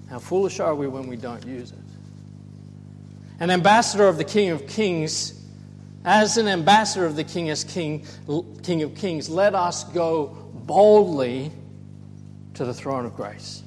[0.09, 1.79] How foolish are we when we don't use it?
[3.39, 5.38] An ambassador of the King of Kings,
[6.09, 8.07] as an ambassador of the King as King,
[8.63, 11.53] King of Kings, let us go boldly
[12.55, 13.63] to the throne of grace.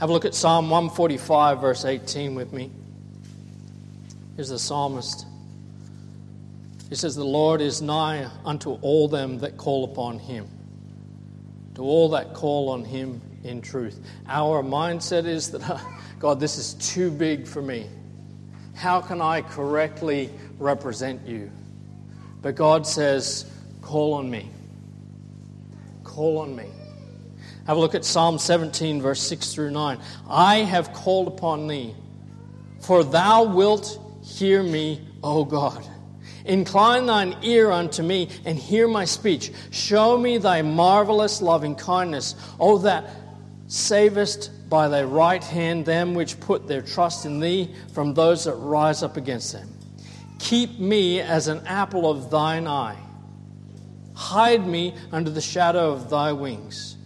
[0.00, 2.70] Have a look at Psalm 145, verse 18 with me.
[4.36, 5.24] Here's the psalmist
[6.90, 10.46] he says, The Lord is nigh unto all them that call upon him,
[11.74, 13.98] to all that call on him in truth.
[14.26, 15.82] Our mindset is that,
[16.18, 17.88] God, this is too big for me.
[18.78, 21.50] How can I correctly represent you?
[22.42, 23.50] But God says,
[23.82, 24.48] Call on me.
[26.04, 26.66] Call on me.
[27.66, 29.98] Have a look at Psalm 17, verse 6 through 9.
[30.30, 31.92] I have called upon thee,
[32.78, 35.84] for thou wilt hear me, O God.
[36.44, 39.50] Incline thine ear unto me and hear my speech.
[39.72, 43.10] Show me thy marvelous loving kindness, O that
[43.66, 48.54] savest by thy right hand them which put their trust in thee from those that
[48.54, 49.68] rise up against them.
[50.38, 52.96] Keep me as an apple of thine eye.
[54.14, 56.96] Hide me under the shadow of thy wings.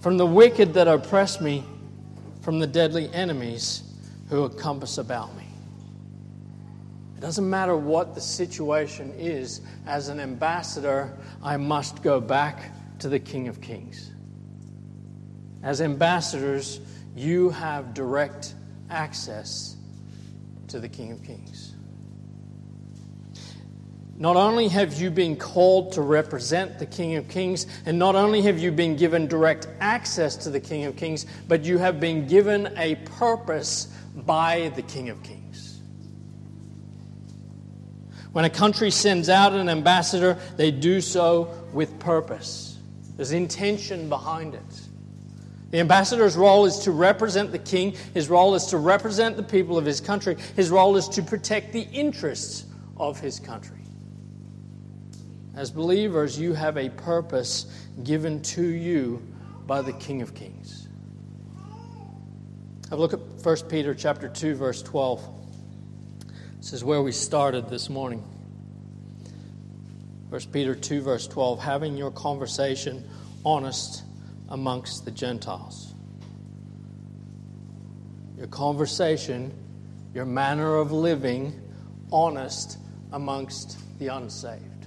[0.00, 1.64] From the wicked that oppress me,
[2.42, 3.82] from the deadly enemies
[4.28, 5.46] who encompass about me.
[7.16, 13.08] It doesn't matter what the situation is, as an ambassador, I must go back to
[13.08, 14.10] the King of Kings.
[15.62, 16.80] As ambassadors,
[17.14, 18.54] you have direct
[18.90, 19.76] access
[20.68, 21.74] to the King of Kings.
[24.16, 28.42] Not only have you been called to represent the King of Kings, and not only
[28.42, 32.26] have you been given direct access to the King of Kings, but you have been
[32.26, 35.80] given a purpose by the King of Kings.
[38.30, 42.78] When a country sends out an ambassador, they do so with purpose.
[43.16, 44.83] There's intention behind it.
[45.70, 47.96] The ambassador's role is to represent the king.
[48.12, 50.36] His role is to represent the people of his country.
[50.54, 52.64] His role is to protect the interests
[52.96, 53.78] of his country.
[55.56, 57.66] As believers, you have a purpose
[58.02, 59.22] given to you
[59.66, 60.88] by the King of Kings.
[62.90, 65.28] Have a look at 1 Peter chapter 2 verse 12.
[66.58, 68.22] This is where we started this morning.
[70.30, 73.08] 1 Peter 2, verse 12, having your conversation
[73.44, 74.02] honest
[74.48, 75.94] amongst the Gentiles.
[78.36, 79.52] Your conversation,
[80.12, 81.60] your manner of living,
[82.12, 82.78] honest
[83.12, 84.86] amongst the unsaved.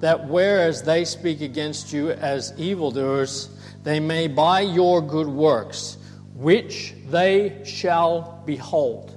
[0.00, 3.50] That whereas they speak against you as evildoers,
[3.84, 5.98] they may by your good works,
[6.34, 9.16] which they shall behold,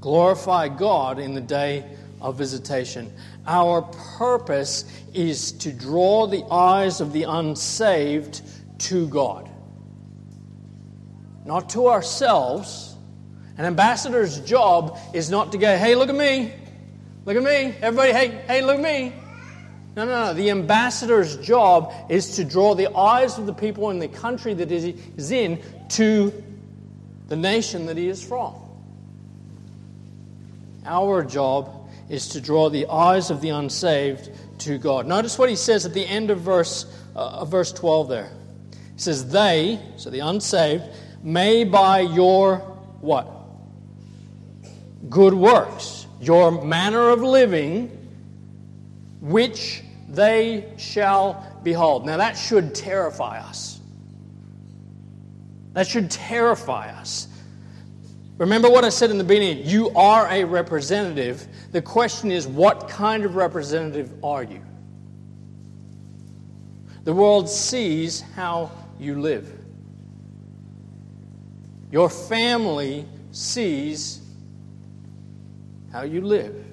[0.00, 1.84] glorify God in the day
[2.20, 3.12] of visitation.
[3.46, 3.82] Our
[4.18, 8.42] purpose is to draw the eyes of the unsaved
[8.78, 9.48] to God,
[11.44, 12.96] not to ourselves.
[13.58, 16.52] An ambassador's job is not to go, hey, look at me,
[17.24, 19.12] look at me, everybody, hey, hey, look at me.
[19.96, 20.34] No, no, no.
[20.34, 24.70] The ambassador's job is to draw the eyes of the people in the country that
[24.70, 26.32] he is in to
[27.28, 28.54] the nation that he is from.
[30.84, 35.06] Our job is to draw the eyes of the unsaved to God.
[35.06, 38.30] Notice what he says at the end of verse, uh, verse 12 there.
[38.94, 40.84] He says, They, so the unsaved,
[41.22, 42.58] may by your
[43.00, 43.28] what?
[45.08, 47.90] Good works, your manner of living,
[49.20, 52.06] which they shall behold.
[52.06, 53.80] Now that should terrify us.
[55.72, 57.28] That should terrify us.
[58.38, 61.46] Remember what I said in the beginning you are a representative.
[61.74, 64.60] The question is, what kind of representative are you?
[67.02, 68.70] The world sees how
[69.00, 69.52] you live.
[71.90, 74.20] Your family sees
[75.90, 76.64] how you live,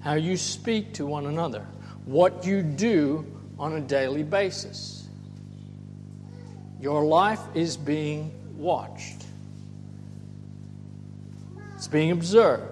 [0.00, 1.66] how you speak to one another,
[2.06, 3.26] what you do
[3.58, 5.10] on a daily basis.
[6.80, 9.26] Your life is being watched,
[11.74, 12.71] it's being observed,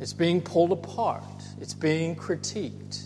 [0.00, 1.22] it's being pulled apart,
[1.60, 3.04] it's being critiqued.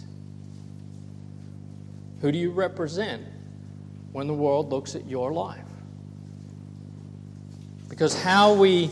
[2.21, 3.23] Who do you represent
[4.13, 5.61] when the world looks at your life?
[7.89, 8.91] Because how we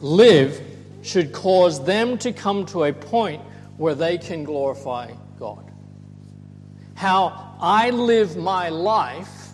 [0.00, 0.60] live
[1.02, 3.42] should cause them to come to a point
[3.76, 5.70] where they can glorify God.
[6.94, 9.50] How I live my life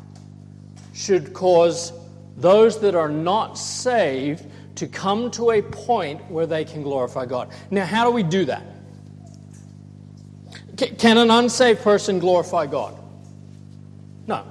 [0.95, 1.93] should cause
[2.37, 4.47] those that are not saved
[4.77, 7.51] to come to a point where they can glorify God.
[7.71, 8.65] Now, how do we do that?
[10.77, 12.99] Can an unsaved person glorify God?
[14.27, 14.45] No.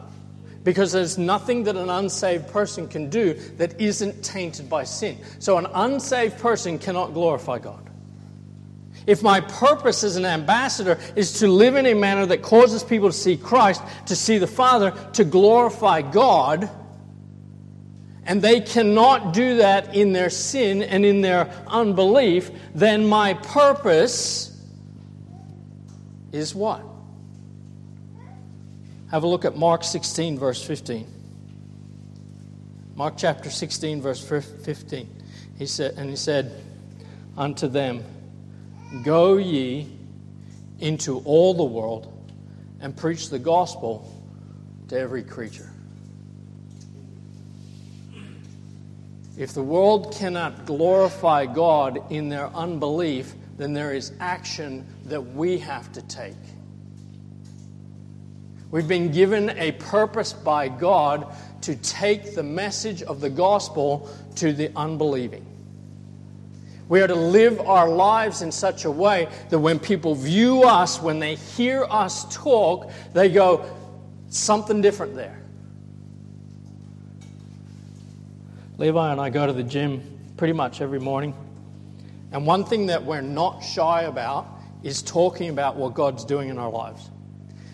[0.64, 5.18] Because there's nothing that an unsaved person can do that isn't tainted by sin.
[5.40, 7.90] So an unsaved person cannot glorify God.
[9.08, 13.10] If my purpose as an ambassador is to live in a manner that causes people
[13.10, 16.70] to see Christ, to see the Father, to glorify God,
[18.26, 24.48] and they cannot do that in their sin and in their unbelief, then my purpose
[26.32, 26.84] is what?
[29.10, 31.08] Have a look at Mark 16, verse 15.
[32.96, 35.24] Mark chapter 16, verse 15.
[35.58, 36.52] He said, and he said
[37.36, 38.04] unto them,
[39.04, 39.92] Go ye
[40.80, 42.32] into all the world
[42.80, 44.08] and preach the gospel
[44.90, 45.71] to every creature.
[49.42, 55.58] If the world cannot glorify God in their unbelief, then there is action that we
[55.58, 56.36] have to take.
[58.70, 64.54] We've been given a purpose by God to take the message of the gospel to
[64.54, 65.44] the unbelieving.
[66.88, 71.02] We are to live our lives in such a way that when people view us,
[71.02, 73.66] when they hear us talk, they go,
[74.30, 75.41] something different there.
[78.82, 80.02] Levi and I go to the gym
[80.38, 81.36] pretty much every morning.
[82.32, 84.48] And one thing that we're not shy about
[84.82, 87.12] is talking about what God's doing in our lives.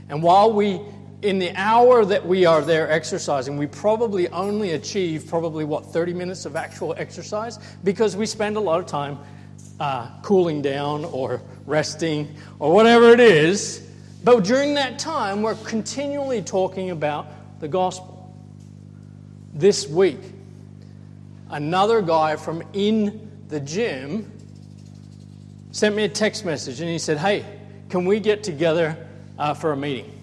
[0.09, 0.81] And while we,
[1.21, 6.13] in the hour that we are there exercising, we probably only achieve probably what, 30
[6.13, 9.17] minutes of actual exercise because we spend a lot of time
[9.79, 13.89] uh, cooling down or resting or whatever it is.
[14.25, 18.35] But during that time, we're continually talking about the gospel.
[19.53, 20.19] This week,
[21.49, 24.31] another guy from in the gym
[25.71, 27.45] sent me a text message and he said, Hey,
[27.89, 28.97] can we get together
[29.37, 30.13] uh, for a meeting.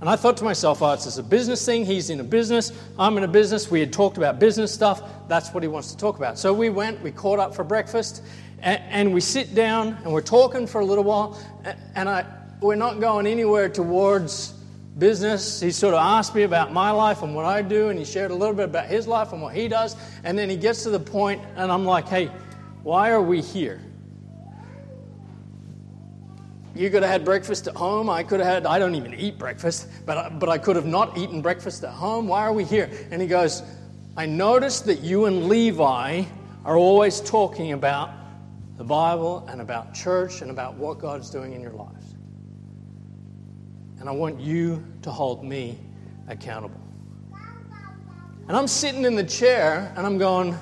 [0.00, 1.86] And I thought to myself, oh, it's just a business thing.
[1.86, 2.72] He's in a business.
[2.98, 3.70] I'm in a business.
[3.70, 5.02] We had talked about business stuff.
[5.28, 6.38] That's what he wants to talk about.
[6.38, 8.22] So we went, we caught up for breakfast,
[8.60, 11.40] and, and we sit down and we're talking for a little while.
[11.94, 12.26] And I,
[12.60, 14.53] we're not going anywhere towards
[14.98, 15.60] business.
[15.60, 18.30] He sort of asked me about my life and what I do, and he shared
[18.30, 19.96] a little bit about his life and what he does.
[20.22, 22.30] And then he gets to the point, and I'm like, hey,
[22.82, 23.80] why are we here?
[26.76, 28.10] You could have had breakfast at home.
[28.10, 31.16] I could have had, I don't even eat breakfast, but, but I could have not
[31.16, 32.26] eaten breakfast at home.
[32.26, 32.90] Why are we here?
[33.12, 33.62] And he goes,
[34.16, 36.24] I noticed that you and Levi
[36.64, 38.10] are always talking about
[38.76, 42.03] the Bible and about church and about what God's doing in your lives.
[44.04, 45.78] And I want you to hold me
[46.28, 46.78] accountable.
[48.46, 50.54] And I'm sitting in the chair and I'm going,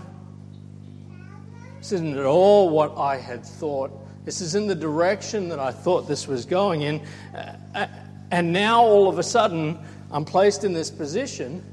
[1.79, 3.91] this isn't at all what I had thought
[4.25, 7.03] this is in the direction that I thought this was going in.
[7.35, 7.87] Uh, uh,
[8.31, 9.77] and now all of a sudden,
[10.13, 11.65] I'm placed in this position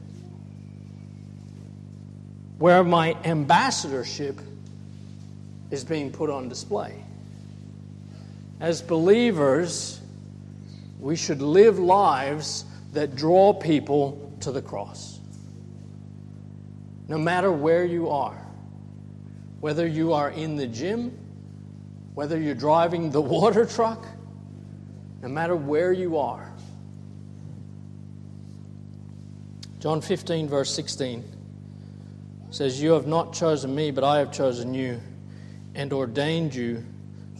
[2.57, 4.41] where my ambassadorship
[5.69, 7.03] is being put on display.
[8.59, 10.01] As believers,
[10.99, 15.19] we should live lives that draw people to the cross.
[17.07, 18.45] No matter where you are,
[19.59, 21.17] whether you are in the gym,
[22.13, 24.05] whether you're driving the water truck,
[25.21, 26.51] no matter where you are.
[29.79, 31.23] John 15, verse 16
[32.49, 34.99] says, You have not chosen me, but I have chosen you
[35.75, 36.83] and ordained you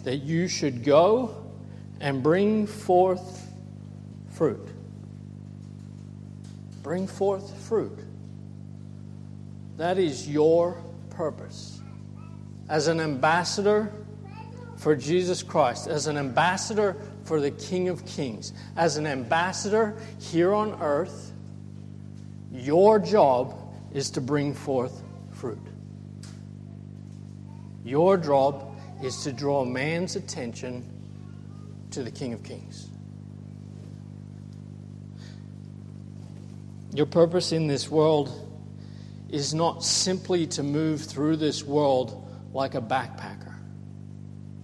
[0.04, 1.52] that you should go
[2.00, 3.49] and bring forth
[4.40, 4.70] fruit.
[6.82, 8.00] Bring forth fruit.
[9.76, 11.82] That is your purpose.
[12.70, 13.92] As an ambassador
[14.78, 20.54] for Jesus Christ, as an ambassador for the King of Kings, as an ambassador here
[20.54, 21.34] on earth,
[22.50, 23.54] your job
[23.94, 25.68] is to bring forth fruit.
[27.84, 28.74] Your job
[29.04, 30.90] is to draw man's attention
[31.92, 32.89] to the King of Kings.
[36.94, 38.48] Your purpose in this world
[39.30, 43.54] is not simply to move through this world like a backpacker.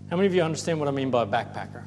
[0.10, 1.84] How many of you understand what I mean by a backpacker?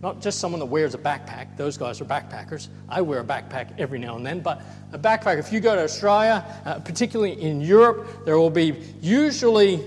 [0.00, 2.68] Not just someone that wears a backpack, those guys are backpackers.
[2.88, 5.82] I wear a backpack every now and then, but a backpack, if you go to
[5.82, 9.84] Australia, uh, particularly in Europe, there will be usually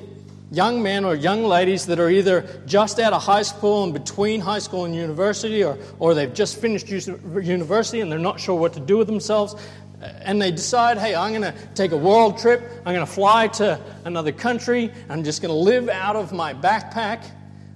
[0.51, 4.41] young men or young ladies that are either just out of high school and between
[4.41, 8.73] high school and university, or, or they've just finished university and they're not sure what
[8.73, 9.55] to do with themselves.
[10.01, 12.61] Uh, and they decide, hey, I'm going to take a world trip.
[12.85, 14.91] I'm going to fly to another country.
[15.09, 17.23] I'm just going to live out of my backpack.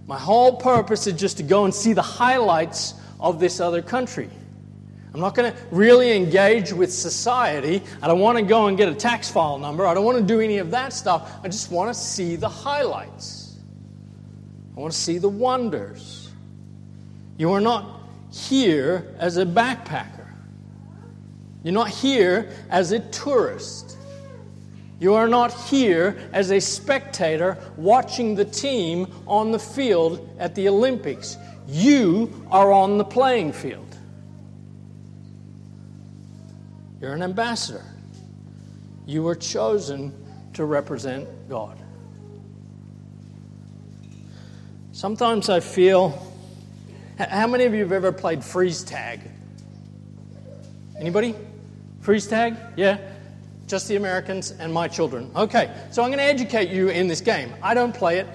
[0.06, 4.30] My whole purpose is just to go and see the highlights of this other country.
[5.16, 7.82] I'm not going to really engage with society.
[8.02, 9.88] I don't want to go and get a tax file number.
[9.88, 11.32] I don't want to do any of that stuff.
[11.42, 13.56] I just want to see the highlights.
[14.76, 16.34] I want to see the wonders.
[17.38, 20.28] You are not here as a backpacker,
[21.64, 23.98] you're not here as a tourist.
[25.00, 30.68] You are not here as a spectator watching the team on the field at the
[30.68, 31.38] Olympics.
[31.68, 33.85] You are on the playing field.
[37.06, 37.84] You're an ambassador.
[39.06, 40.12] You were chosen
[40.54, 41.78] to represent God.
[44.92, 46.20] Sometimes I feel.
[47.20, 49.22] How many of you have ever played freeze tag?
[51.00, 51.36] Anybody?
[52.02, 52.58] Freeze tag?
[52.76, 52.98] Yeah?
[53.68, 55.30] Just the Americans and my children.
[55.36, 57.54] Okay, so I'm going to educate you in this game.
[57.62, 58.26] I don't play it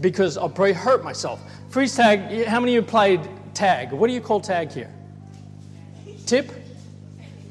[0.00, 1.42] because I'll probably hurt myself.
[1.68, 3.20] Freeze tag, how many of you played
[3.52, 3.92] tag?
[3.92, 4.90] What do you call tag here?
[6.24, 6.61] Tip?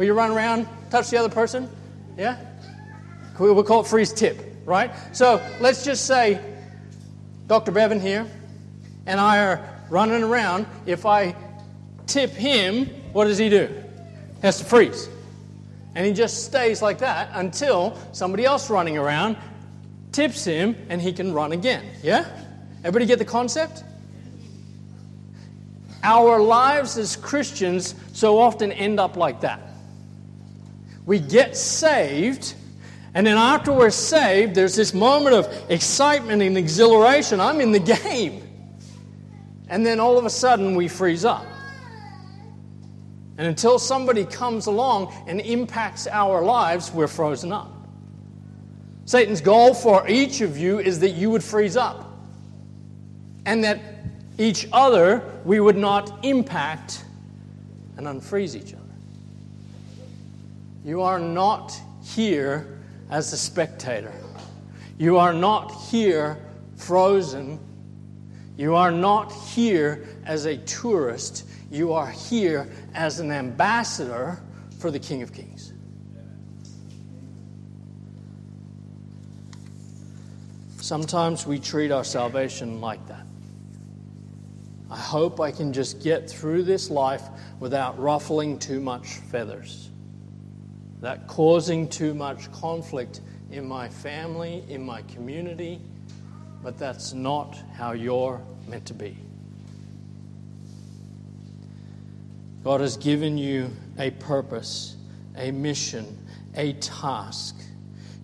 [0.02, 1.70] Where you run around, touch the other person?
[2.18, 2.36] Yeah?
[3.38, 4.36] We'll call it freeze tip,
[4.66, 4.89] right?
[5.16, 6.43] So let's just say
[7.45, 7.72] Dr.
[7.72, 8.26] Bevan here
[9.06, 10.66] and I are running around.
[10.88, 11.36] If I
[12.08, 13.68] tip him, what does he do?
[13.68, 15.08] He has to freeze.
[15.93, 19.38] And he just stays like that until somebody else running around
[20.14, 21.86] tips him and he can run again.
[22.02, 22.26] Yeah?
[22.80, 23.84] Everybody get the concept?
[26.02, 29.68] Our lives as Christians so often end up like that.
[31.06, 32.54] We get saved,
[33.14, 37.39] and then after we're saved, there's this moment of excitement and exhilaration.
[37.39, 38.47] I'm in the game.
[39.68, 41.45] And then all of a sudden, we freeze up.
[43.38, 47.72] And until somebody comes along and impacts our lives, we're frozen up.
[49.06, 52.18] Satan's goal for each of you is that you would freeze up.
[53.45, 53.80] And that
[54.38, 57.04] each other we would not impact
[57.97, 58.80] and unfreeze each other.
[60.84, 62.79] You are not here
[63.11, 64.13] as a spectator.
[64.97, 66.39] You are not here
[66.75, 67.59] frozen.
[68.57, 71.47] You are not here as a tourist.
[71.69, 74.41] You are here as an ambassador
[74.79, 75.73] for the King of Kings.
[80.77, 83.25] Sometimes we treat our salvation like that.
[84.89, 87.21] I hope I can just get through this life
[87.59, 89.90] without ruffling too much feathers
[91.02, 93.22] that causing too much conflict
[93.52, 95.82] in my family, in my community,
[96.64, 99.18] but that's not how you're meant to be.
[102.64, 104.95] God has given you a purpose,
[105.36, 106.18] a mission,
[106.56, 107.56] a task.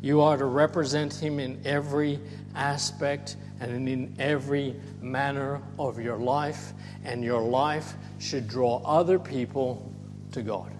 [0.01, 2.19] You are to represent Him in every
[2.53, 6.73] aspect and in every manner of your life,
[7.03, 9.91] and your life should draw other people
[10.31, 10.76] to God.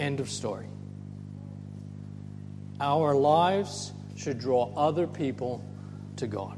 [0.00, 0.66] End of story.
[2.80, 5.62] Our lives should draw other people
[6.16, 6.56] to God.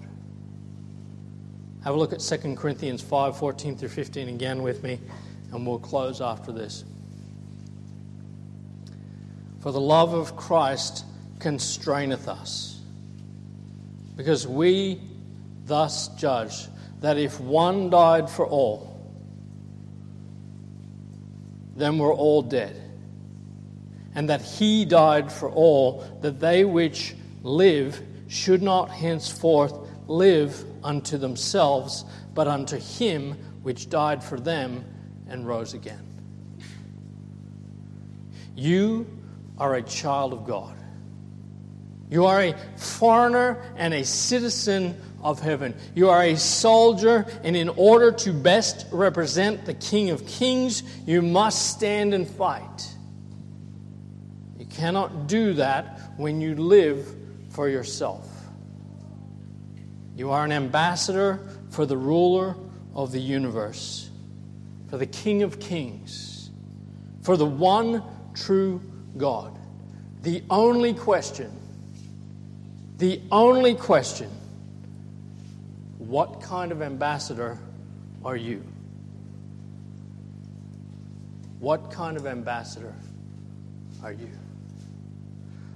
[1.83, 5.01] Have a look at 2 Corinthians 5 14 through 15 again with me,
[5.51, 6.85] and we'll close after this.
[9.59, 11.05] For the love of Christ
[11.41, 12.81] constraineth us,
[14.17, 15.01] Because we
[15.65, 16.69] thus judge
[17.01, 19.01] that if one died for all,
[21.75, 22.82] then we're all dead.
[24.15, 29.75] And that he died for all, that they which live should not henceforth
[30.07, 32.05] live unto themselves,
[32.35, 33.33] but unto him
[33.63, 34.85] which died for them
[35.29, 36.07] and rose again.
[38.55, 39.07] You
[39.59, 40.77] are a child of God.
[42.11, 45.75] You are a foreigner and a citizen of heaven.
[45.95, 51.23] You are a soldier, and in order to best represent the King of Kings, you
[51.23, 52.92] must stand and fight.
[54.75, 57.07] Cannot do that when you live
[57.51, 58.29] for yourself.
[60.17, 62.55] You are an ambassador for the ruler
[62.95, 64.11] of the universe,
[64.89, 66.51] for the King of Kings,
[67.23, 68.03] for the one
[68.35, 68.81] true
[69.17, 69.59] God.
[70.23, 71.51] The only question,
[72.99, 74.31] the only question
[75.99, 77.59] what kind of ambassador
[78.25, 78.63] are you?
[81.59, 82.95] What kind of ambassador
[84.03, 84.29] are you?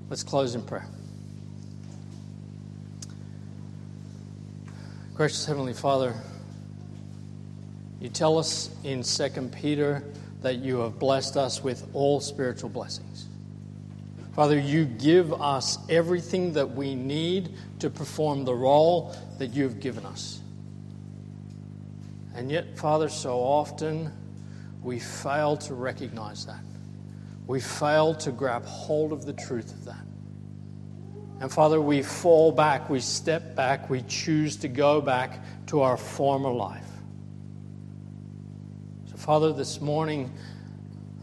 [0.08, 0.86] Let's close in prayer.
[5.14, 6.14] Gracious Heavenly Father,
[8.00, 10.04] you tell us in 2 Peter
[10.42, 13.26] that you have blessed us with all spiritual blessings.
[14.34, 20.06] Father, you give us everything that we need to perform the role that you've given
[20.06, 20.40] us.
[22.36, 24.12] And yet, Father, so often
[24.82, 26.60] we fail to recognize that.
[27.46, 30.04] We fail to grab hold of the truth of that.
[31.40, 35.96] And Father, we fall back, we step back, we choose to go back to our
[35.96, 36.88] former life.
[39.10, 40.32] So, Father, this morning,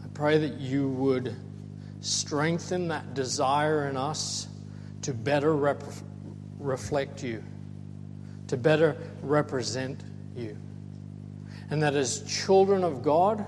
[0.04, 1.34] I pray that you would
[2.00, 4.46] strengthen that desire in us
[5.02, 5.82] to better rep-
[6.58, 7.42] reflect you,
[8.46, 10.00] to better represent
[10.36, 10.56] you.
[11.70, 13.44] And that as children of God,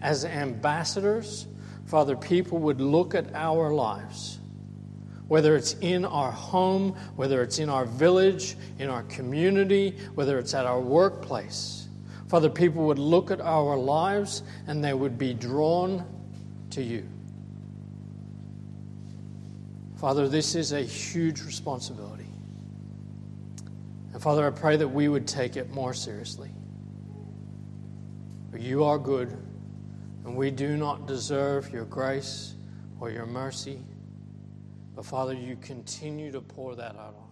[0.00, 1.46] as ambassadors,
[1.90, 4.38] Father, people would look at our lives
[5.30, 10.54] whether it's in our home, whether it's in our village, in our community, whether it's
[10.54, 11.86] at our workplace.
[12.26, 16.04] Father, people would look at our lives and they would be drawn
[16.70, 17.08] to you.
[19.98, 22.26] Father, this is a huge responsibility.
[24.12, 26.50] And Father, I pray that we would take it more seriously.
[28.58, 29.36] You are good,
[30.24, 32.54] and we do not deserve your grace
[33.00, 33.82] or your mercy.
[34.94, 37.29] But Father, you continue to pour that out on us.